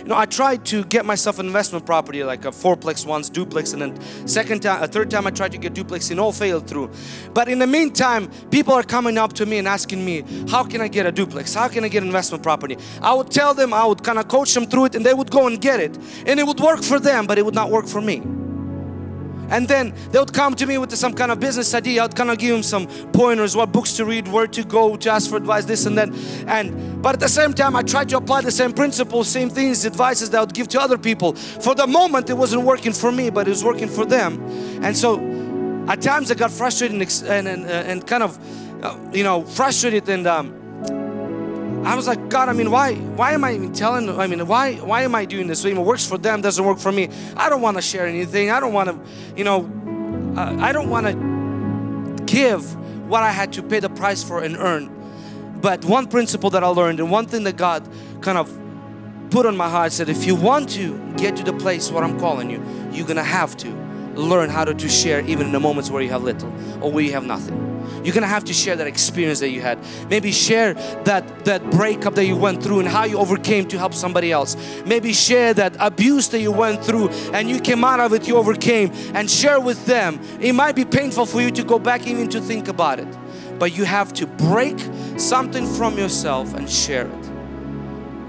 you 0.00 0.06
know, 0.06 0.16
I 0.16 0.26
tried 0.26 0.64
to 0.66 0.84
get 0.84 1.04
myself 1.04 1.38
an 1.38 1.46
investment 1.46 1.86
property 1.86 2.24
like 2.24 2.44
a 2.44 2.50
fourplex 2.50 3.06
once, 3.06 3.28
duplex, 3.28 3.72
and 3.72 3.82
then 3.82 4.28
second 4.28 4.60
time, 4.60 4.82
a 4.82 4.86
third 4.86 5.10
time 5.10 5.26
I 5.26 5.30
tried 5.30 5.52
to 5.52 5.58
get 5.58 5.74
duplex 5.74 6.10
and 6.10 6.18
all 6.18 6.32
failed 6.32 6.66
through. 6.66 6.90
But 7.34 7.48
in 7.48 7.58
the 7.58 7.66
meantime, 7.66 8.30
people 8.50 8.74
are 8.74 8.82
coming 8.82 9.18
up 9.18 9.34
to 9.34 9.46
me 9.46 9.58
and 9.58 9.68
asking 9.68 10.04
me, 10.04 10.24
how 10.48 10.64
can 10.64 10.80
I 10.80 10.88
get 10.88 11.06
a 11.06 11.12
duplex? 11.12 11.54
How 11.54 11.68
can 11.68 11.84
I 11.84 11.88
get 11.88 12.02
investment 12.02 12.42
property? 12.42 12.76
I 13.02 13.14
would 13.14 13.30
tell 13.30 13.54
them, 13.54 13.72
I 13.74 13.84
would 13.84 14.02
kind 14.02 14.18
of 14.18 14.28
coach 14.28 14.54
them 14.54 14.66
through 14.66 14.86
it 14.86 14.94
and 14.94 15.04
they 15.04 15.14
would 15.14 15.30
go 15.30 15.46
and 15.46 15.60
get 15.60 15.80
it. 15.80 15.96
And 16.26 16.40
it 16.40 16.46
would 16.46 16.60
work 16.60 16.82
for 16.82 16.98
them, 16.98 17.26
but 17.26 17.38
it 17.38 17.44
would 17.44 17.54
not 17.54 17.70
work 17.70 17.86
for 17.86 18.00
me 18.00 18.22
and 19.50 19.66
then 19.68 19.92
they 20.10 20.18
would 20.18 20.32
come 20.32 20.54
to 20.54 20.66
me 20.66 20.78
with 20.78 20.94
some 20.96 21.12
kind 21.12 21.30
of 21.30 21.40
business 21.40 21.74
idea. 21.74 22.04
I'd 22.04 22.14
kind 22.14 22.30
of 22.30 22.38
give 22.38 22.52
them 22.52 22.62
some 22.62 22.86
pointers 23.12 23.56
what 23.56 23.72
books 23.72 23.94
to 23.94 24.04
read 24.04 24.28
where 24.28 24.46
to 24.46 24.64
go 24.64 24.96
to 24.96 25.10
ask 25.10 25.28
for 25.28 25.36
advice 25.36 25.64
this 25.64 25.86
and 25.86 25.98
that. 25.98 26.08
And 26.46 27.02
but 27.02 27.14
at 27.14 27.20
the 27.20 27.28
same 27.28 27.52
time 27.54 27.76
I 27.76 27.82
tried 27.82 28.08
to 28.10 28.16
apply 28.16 28.42
the 28.42 28.52
same 28.52 28.72
principles 28.72 29.28
same 29.28 29.50
things 29.50 29.84
advices 29.86 30.30
that 30.30 30.38
I 30.38 30.40
would 30.40 30.54
give 30.54 30.68
to 30.68 30.80
other 30.80 30.98
people. 30.98 31.34
For 31.34 31.74
the 31.74 31.86
moment 31.86 32.30
it 32.30 32.34
wasn't 32.34 32.62
working 32.62 32.92
for 32.92 33.10
me 33.10 33.30
but 33.30 33.46
it 33.46 33.50
was 33.50 33.64
working 33.64 33.88
for 33.88 34.04
them. 34.04 34.40
And 34.82 34.96
so 34.96 35.18
at 35.88 36.00
times 36.00 36.30
I 36.30 36.34
got 36.34 36.50
frustrated 36.50 37.00
and, 37.00 37.48
and, 37.48 37.66
and 37.66 38.06
kind 38.06 38.22
of 38.22 38.38
uh, 38.84 38.96
you 39.12 39.24
know 39.24 39.42
frustrated 39.42 40.08
and 40.08 40.26
um, 40.26 40.59
I 41.84 41.96
was 41.96 42.06
like, 42.06 42.28
God, 42.28 42.48
I 42.48 42.52
mean, 42.52 42.70
why, 42.70 42.94
why 42.94 43.32
am 43.32 43.42
I 43.42 43.54
even 43.54 43.72
telling? 43.72 44.08
I 44.08 44.26
mean, 44.26 44.46
why, 44.46 44.74
why 44.74 45.02
am 45.02 45.14
I 45.14 45.24
doing 45.24 45.46
this? 45.46 45.64
It 45.64 45.76
works 45.76 46.06
for 46.06 46.18
them, 46.18 46.42
doesn't 46.42 46.64
work 46.64 46.78
for 46.78 46.92
me. 46.92 47.08
I 47.36 47.48
don't 47.48 47.62
want 47.62 47.76
to 47.78 47.82
share 47.82 48.06
anything. 48.06 48.50
I 48.50 48.60
don't 48.60 48.72
want 48.72 48.90
to, 48.90 49.00
you 49.36 49.44
know, 49.44 49.64
uh, 50.36 50.56
I 50.60 50.72
don't 50.72 50.90
want 50.90 51.06
to 51.06 52.24
give 52.24 52.76
what 53.08 53.22
I 53.22 53.30
had 53.30 53.52
to 53.54 53.62
pay 53.62 53.80
the 53.80 53.88
price 53.88 54.22
for 54.22 54.42
and 54.42 54.56
earn. 54.56 54.96
But 55.60 55.84
one 55.84 56.06
principle 56.06 56.50
that 56.50 56.62
I 56.62 56.68
learned, 56.68 57.00
and 57.00 57.10
one 57.10 57.26
thing 57.26 57.44
that 57.44 57.56
God 57.56 57.88
kind 58.20 58.38
of 58.38 58.50
put 59.30 59.46
on 59.46 59.56
my 59.56 59.68
heart 59.68 59.92
said, 59.92 60.08
if 60.08 60.26
you 60.26 60.34
want 60.34 60.70
to 60.70 60.98
get 61.16 61.36
to 61.36 61.44
the 61.44 61.52
place 61.52 61.90
where 61.90 62.04
I'm 62.04 62.18
calling 62.18 62.50
you, 62.50 62.62
you're 62.92 63.06
gonna 63.06 63.24
have 63.24 63.56
to 63.58 63.68
learn 64.14 64.50
how 64.50 64.64
to, 64.64 64.74
to 64.74 64.88
share 64.88 65.20
even 65.26 65.46
in 65.46 65.52
the 65.52 65.60
moments 65.60 65.90
where 65.90 66.02
you 66.02 66.10
have 66.10 66.22
little 66.22 66.48
or 66.82 66.90
where 66.90 67.04
you 67.04 67.12
have 67.12 67.24
nothing. 67.24 67.79
You're 68.04 68.14
gonna 68.14 68.26
have 68.26 68.44
to 68.44 68.52
share 68.52 68.76
that 68.76 68.86
experience 68.86 69.40
that 69.40 69.50
you 69.50 69.60
had. 69.60 69.78
Maybe 70.08 70.32
share 70.32 70.74
that, 71.04 71.44
that 71.44 71.70
breakup 71.70 72.14
that 72.14 72.26
you 72.26 72.36
went 72.36 72.62
through 72.62 72.80
and 72.80 72.88
how 72.88 73.04
you 73.04 73.18
overcame 73.18 73.68
to 73.68 73.78
help 73.78 73.94
somebody 73.94 74.32
else. 74.32 74.56
Maybe 74.86 75.12
share 75.12 75.54
that 75.54 75.76
abuse 75.78 76.28
that 76.28 76.40
you 76.40 76.52
went 76.52 76.84
through 76.84 77.08
and 77.32 77.48
you 77.48 77.60
came 77.60 77.84
out 77.84 78.00
of 78.00 78.12
it, 78.12 78.26
you 78.26 78.36
overcame, 78.36 78.92
and 79.14 79.30
share 79.30 79.60
with 79.60 79.86
them. 79.86 80.20
It 80.40 80.54
might 80.54 80.76
be 80.76 80.84
painful 80.84 81.26
for 81.26 81.40
you 81.40 81.50
to 81.50 81.64
go 81.64 81.78
back 81.78 82.06
even 82.06 82.28
to 82.30 82.40
think 82.40 82.68
about 82.68 82.98
it, 82.98 83.08
but 83.58 83.76
you 83.76 83.84
have 83.84 84.12
to 84.14 84.26
break 84.26 84.78
something 85.16 85.66
from 85.66 85.98
yourself 85.98 86.54
and 86.54 86.68
share 86.68 87.06
it 87.06 87.30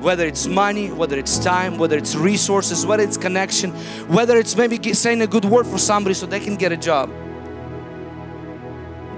whether 0.02 0.26
it's 0.26 0.48
money, 0.48 0.92
whether 0.92 1.18
it's 1.18 1.38
time, 1.38 1.78
whether 1.78 1.96
it's 1.96 2.16
resources, 2.16 2.86
whether 2.86 3.04
it's 3.04 3.18
connection, 3.18 3.72
whether 4.08 4.36
it's 4.38 4.56
maybe 4.58 4.94
saying 4.94 5.22
a 5.22 5.28
good 5.28 5.46
word 5.46 5.68
for 5.68 5.78
somebody 5.78 6.16
so 6.16 6.26
they 6.26 6.40
can 6.40 6.56
get 6.56 6.72
a 6.72 6.78
job. 6.78 7.10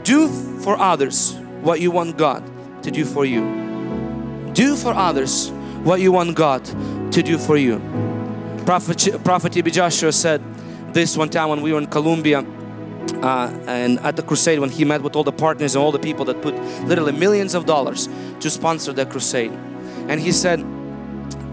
Do 0.04 0.28
for 0.62 0.78
others 0.78 1.34
what 1.62 1.80
you 1.80 1.91
want 1.91 2.18
God 2.18 2.43
to 2.84 2.91
do 2.91 3.06
for 3.06 3.26
you. 3.26 3.41
Do 4.54 4.76
for 4.76 4.93
others 4.93 5.49
what 5.84 6.01
you 6.01 6.12
want 6.12 6.36
God 6.36 6.64
to 7.12 7.24
do 7.24 7.38
for 7.38 7.58
you. 7.58 7.80
Prophet, 8.66 9.24
Prophet 9.24 9.54
Joshua 9.72 10.12
said 10.12 10.41
this 10.93 11.18
one 11.18 11.30
time 11.30 11.49
when 11.49 11.62
we 11.62 11.74
were 11.74 11.80
in 11.80 11.88
Colombia. 11.88 12.45
uh, 13.22 13.47
and 13.68 13.99
at 13.99 14.16
the 14.16 14.24
crusade 14.24 14.60
when 14.60 14.70
he 14.70 14.86
met 14.86 15.01
with 15.01 15.16
all 15.16 15.24
the 15.24 15.32
partners 15.32 15.76
and 15.76 15.84
all 15.84 15.91
the 15.91 15.99
people 15.99 16.26
that 16.26 16.41
put 16.41 16.56
literally 16.86 17.12
millions 17.12 17.54
of 17.54 17.66
dollars 17.66 18.10
to 18.39 18.49
sponsor 18.49 18.91
the 18.93 19.06
crusade 19.06 19.51
and 20.10 20.20
he 20.20 20.32
said 20.32 20.60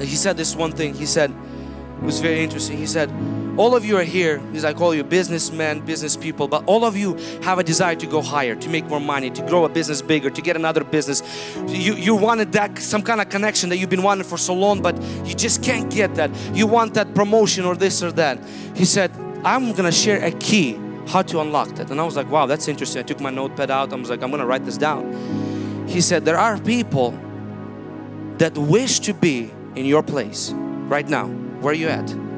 he 0.00 0.16
said 0.16 0.36
this 0.36 0.56
one 0.56 0.72
thing 0.72 0.94
he 0.94 1.06
said 1.06 1.30
it 1.30 2.04
was 2.04 2.20
very 2.20 2.40
interesting 2.42 2.76
he 2.76 2.86
said 2.86 3.10
all 3.56 3.74
of 3.74 3.84
you 3.84 3.96
are 3.96 4.04
here 4.04 4.40
he's 4.52 4.64
like 4.64 4.80
all 4.80 4.94
you 4.94 5.02
businessmen 5.02 5.80
business 5.80 6.16
people 6.16 6.46
but 6.48 6.62
all 6.66 6.84
of 6.84 6.96
you 6.96 7.14
have 7.42 7.58
a 7.58 7.64
desire 7.64 7.94
to 7.94 8.06
go 8.06 8.22
higher 8.22 8.54
to 8.54 8.68
make 8.68 8.84
more 8.86 9.00
money 9.00 9.30
to 9.30 9.42
grow 9.42 9.64
a 9.64 9.68
business 9.68 10.02
bigger 10.02 10.30
to 10.30 10.42
get 10.42 10.56
another 10.56 10.84
business. 10.84 11.22
You 11.66 11.94
you 11.94 12.14
wanted 12.14 12.52
that 12.52 12.78
some 12.78 13.02
kind 13.02 13.20
of 13.20 13.28
connection 13.28 13.68
that 13.70 13.78
you've 13.78 13.90
been 13.90 14.02
wanting 14.02 14.24
for 14.24 14.38
so 14.38 14.54
long 14.54 14.82
but 14.82 15.00
you 15.24 15.34
just 15.34 15.62
can't 15.62 15.90
get 15.90 16.14
that. 16.14 16.30
You 16.54 16.66
want 16.66 16.94
that 16.94 17.14
promotion 17.14 17.64
or 17.64 17.74
this 17.74 18.02
or 18.02 18.12
that. 18.12 18.38
He 18.74 18.84
said 18.84 19.10
i'm 19.44 19.72
gonna 19.72 19.92
share 19.92 20.22
a 20.24 20.32
key 20.32 20.78
how 21.08 21.22
to 21.22 21.40
unlock 21.40 21.68
that. 21.76 21.90
And 21.90 22.00
i 22.00 22.04
was 22.04 22.16
like 22.16 22.30
wow 22.30 22.46
that's 22.46 22.68
interesting. 22.68 23.00
I 23.00 23.06
took 23.06 23.20
my 23.20 23.30
notepad 23.30 23.70
out. 23.70 23.92
I 23.92 23.96
was 23.96 24.10
like 24.10 24.22
i'm 24.22 24.30
gonna 24.30 24.46
write 24.46 24.64
this 24.64 24.76
down. 24.76 25.02
He 25.88 26.00
said 26.00 26.24
there 26.24 26.38
are 26.38 26.58
people 26.58 27.18
that 28.38 28.56
wish 28.56 29.00
to 29.00 29.12
be 29.12 29.50
in 29.76 29.86
your 29.86 30.02
place 30.02 30.52
right 30.88 31.08
now. 31.08 31.26
Where 31.60 31.72
are 31.72 31.76
you 31.76 31.88
at 31.88 32.29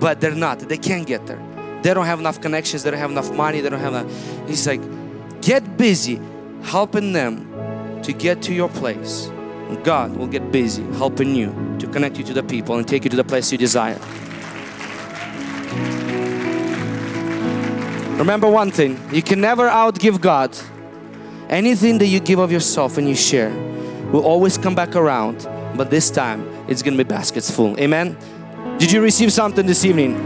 but 0.00 0.20
they're 0.20 0.34
not. 0.34 0.60
They 0.60 0.78
can't 0.78 1.06
get 1.06 1.26
there. 1.26 1.40
They 1.82 1.94
don't 1.94 2.06
have 2.06 2.18
enough 2.18 2.40
connections. 2.40 2.82
They 2.82 2.90
don't 2.90 3.00
have 3.00 3.10
enough 3.10 3.30
money. 3.32 3.60
They 3.60 3.68
don't 3.68 3.80
have 3.80 3.94
enough 3.94 4.48
he's 4.48 4.66
like 4.66 4.80
get 5.42 5.76
busy 5.76 6.20
helping 6.62 7.12
them 7.12 7.46
to 8.02 8.12
get 8.12 8.42
to 8.42 8.52
your 8.52 8.68
place. 8.68 9.30
God 9.84 10.16
will 10.16 10.26
get 10.26 10.50
busy 10.50 10.82
helping 10.94 11.34
you 11.34 11.54
to 11.78 11.86
connect 11.86 12.18
you 12.18 12.24
to 12.24 12.34
the 12.34 12.42
people 12.42 12.76
and 12.76 12.88
take 12.88 13.04
you 13.04 13.10
to 13.10 13.16
the 13.16 13.24
place 13.24 13.52
you 13.52 13.58
desire. 13.58 13.98
Remember 18.16 18.50
one 18.50 18.70
thing. 18.70 19.00
You 19.12 19.22
can 19.22 19.40
never 19.40 19.68
outgive 19.68 20.20
god. 20.20 20.56
Anything 21.48 21.98
that 21.98 22.06
you 22.06 22.20
give 22.20 22.38
of 22.38 22.52
yourself 22.52 22.98
and 22.98 23.08
you 23.08 23.14
share 23.14 23.50
will 24.12 24.24
always 24.24 24.58
come 24.58 24.74
back 24.74 24.96
around 24.96 25.48
but 25.76 25.90
this 25.90 26.10
time 26.10 26.46
it's 26.68 26.82
gonna 26.82 26.96
be 26.96 27.04
baskets 27.04 27.50
full. 27.50 27.78
Amen 27.78 28.16
did 28.80 28.90
you 28.90 29.02
receive 29.02 29.30
something 29.30 29.66
this 29.66 29.84
evening 29.84 30.16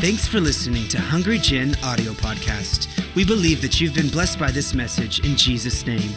Thanks 0.00 0.26
for 0.26 0.40
listening 0.40 0.88
to 0.88 1.00
Hungry 1.00 1.38
Gen 1.38 1.76
audio 1.84 2.12
podcast. 2.12 2.88
We 3.14 3.24
believe 3.24 3.62
that 3.62 3.80
you've 3.80 3.94
been 3.94 4.08
blessed 4.08 4.40
by 4.40 4.50
this 4.50 4.74
message 4.74 5.20
in 5.20 5.36
Jesus' 5.36 5.86
name. 5.86 6.10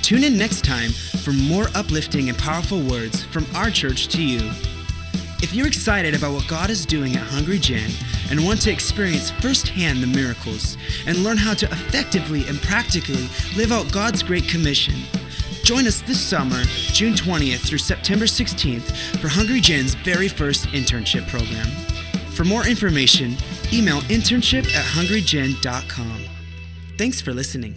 Tune 0.00 0.22
in 0.22 0.38
next 0.38 0.64
time 0.64 0.90
for 0.90 1.32
more 1.32 1.66
uplifting 1.74 2.28
and 2.28 2.38
powerful 2.38 2.80
words 2.80 3.24
from 3.24 3.44
our 3.54 3.68
church 3.68 4.08
to 4.08 4.22
you. 4.22 4.38
If 5.42 5.52
you're 5.52 5.66
excited 5.66 6.14
about 6.14 6.32
what 6.34 6.46
God 6.46 6.70
is 6.70 6.86
doing 6.86 7.14
at 7.16 7.22
Hungry 7.22 7.58
Gen 7.58 7.90
and 8.30 8.42
want 8.44 8.62
to 8.62 8.70
experience 8.70 9.32
firsthand 9.32 10.02
the 10.02 10.06
miracles 10.06 10.78
and 11.06 11.18
learn 11.18 11.36
how 11.36 11.52
to 11.54 11.66
effectively 11.66 12.46
and 12.46 12.62
practically 12.62 13.28
live 13.56 13.72
out 13.72 13.92
God's 13.92 14.22
Great 14.22 14.48
Commission, 14.48 14.94
join 15.64 15.86
us 15.86 16.02
this 16.02 16.20
summer, 16.20 16.62
June 16.92 17.14
20th 17.14 17.66
through 17.66 17.78
September 17.78 18.24
16th, 18.26 19.18
for 19.18 19.28
Hungry 19.28 19.60
Gen's 19.60 19.94
very 19.94 20.28
first 20.28 20.66
internship 20.68 21.28
program. 21.28 21.66
For 22.32 22.44
more 22.44 22.66
information, 22.66 23.36
email 23.72 24.00
internship 24.02 24.66
at 24.74 24.84
hungrygen.com. 24.84 26.24
Thanks 26.96 27.20
for 27.20 27.32
listening. 27.32 27.74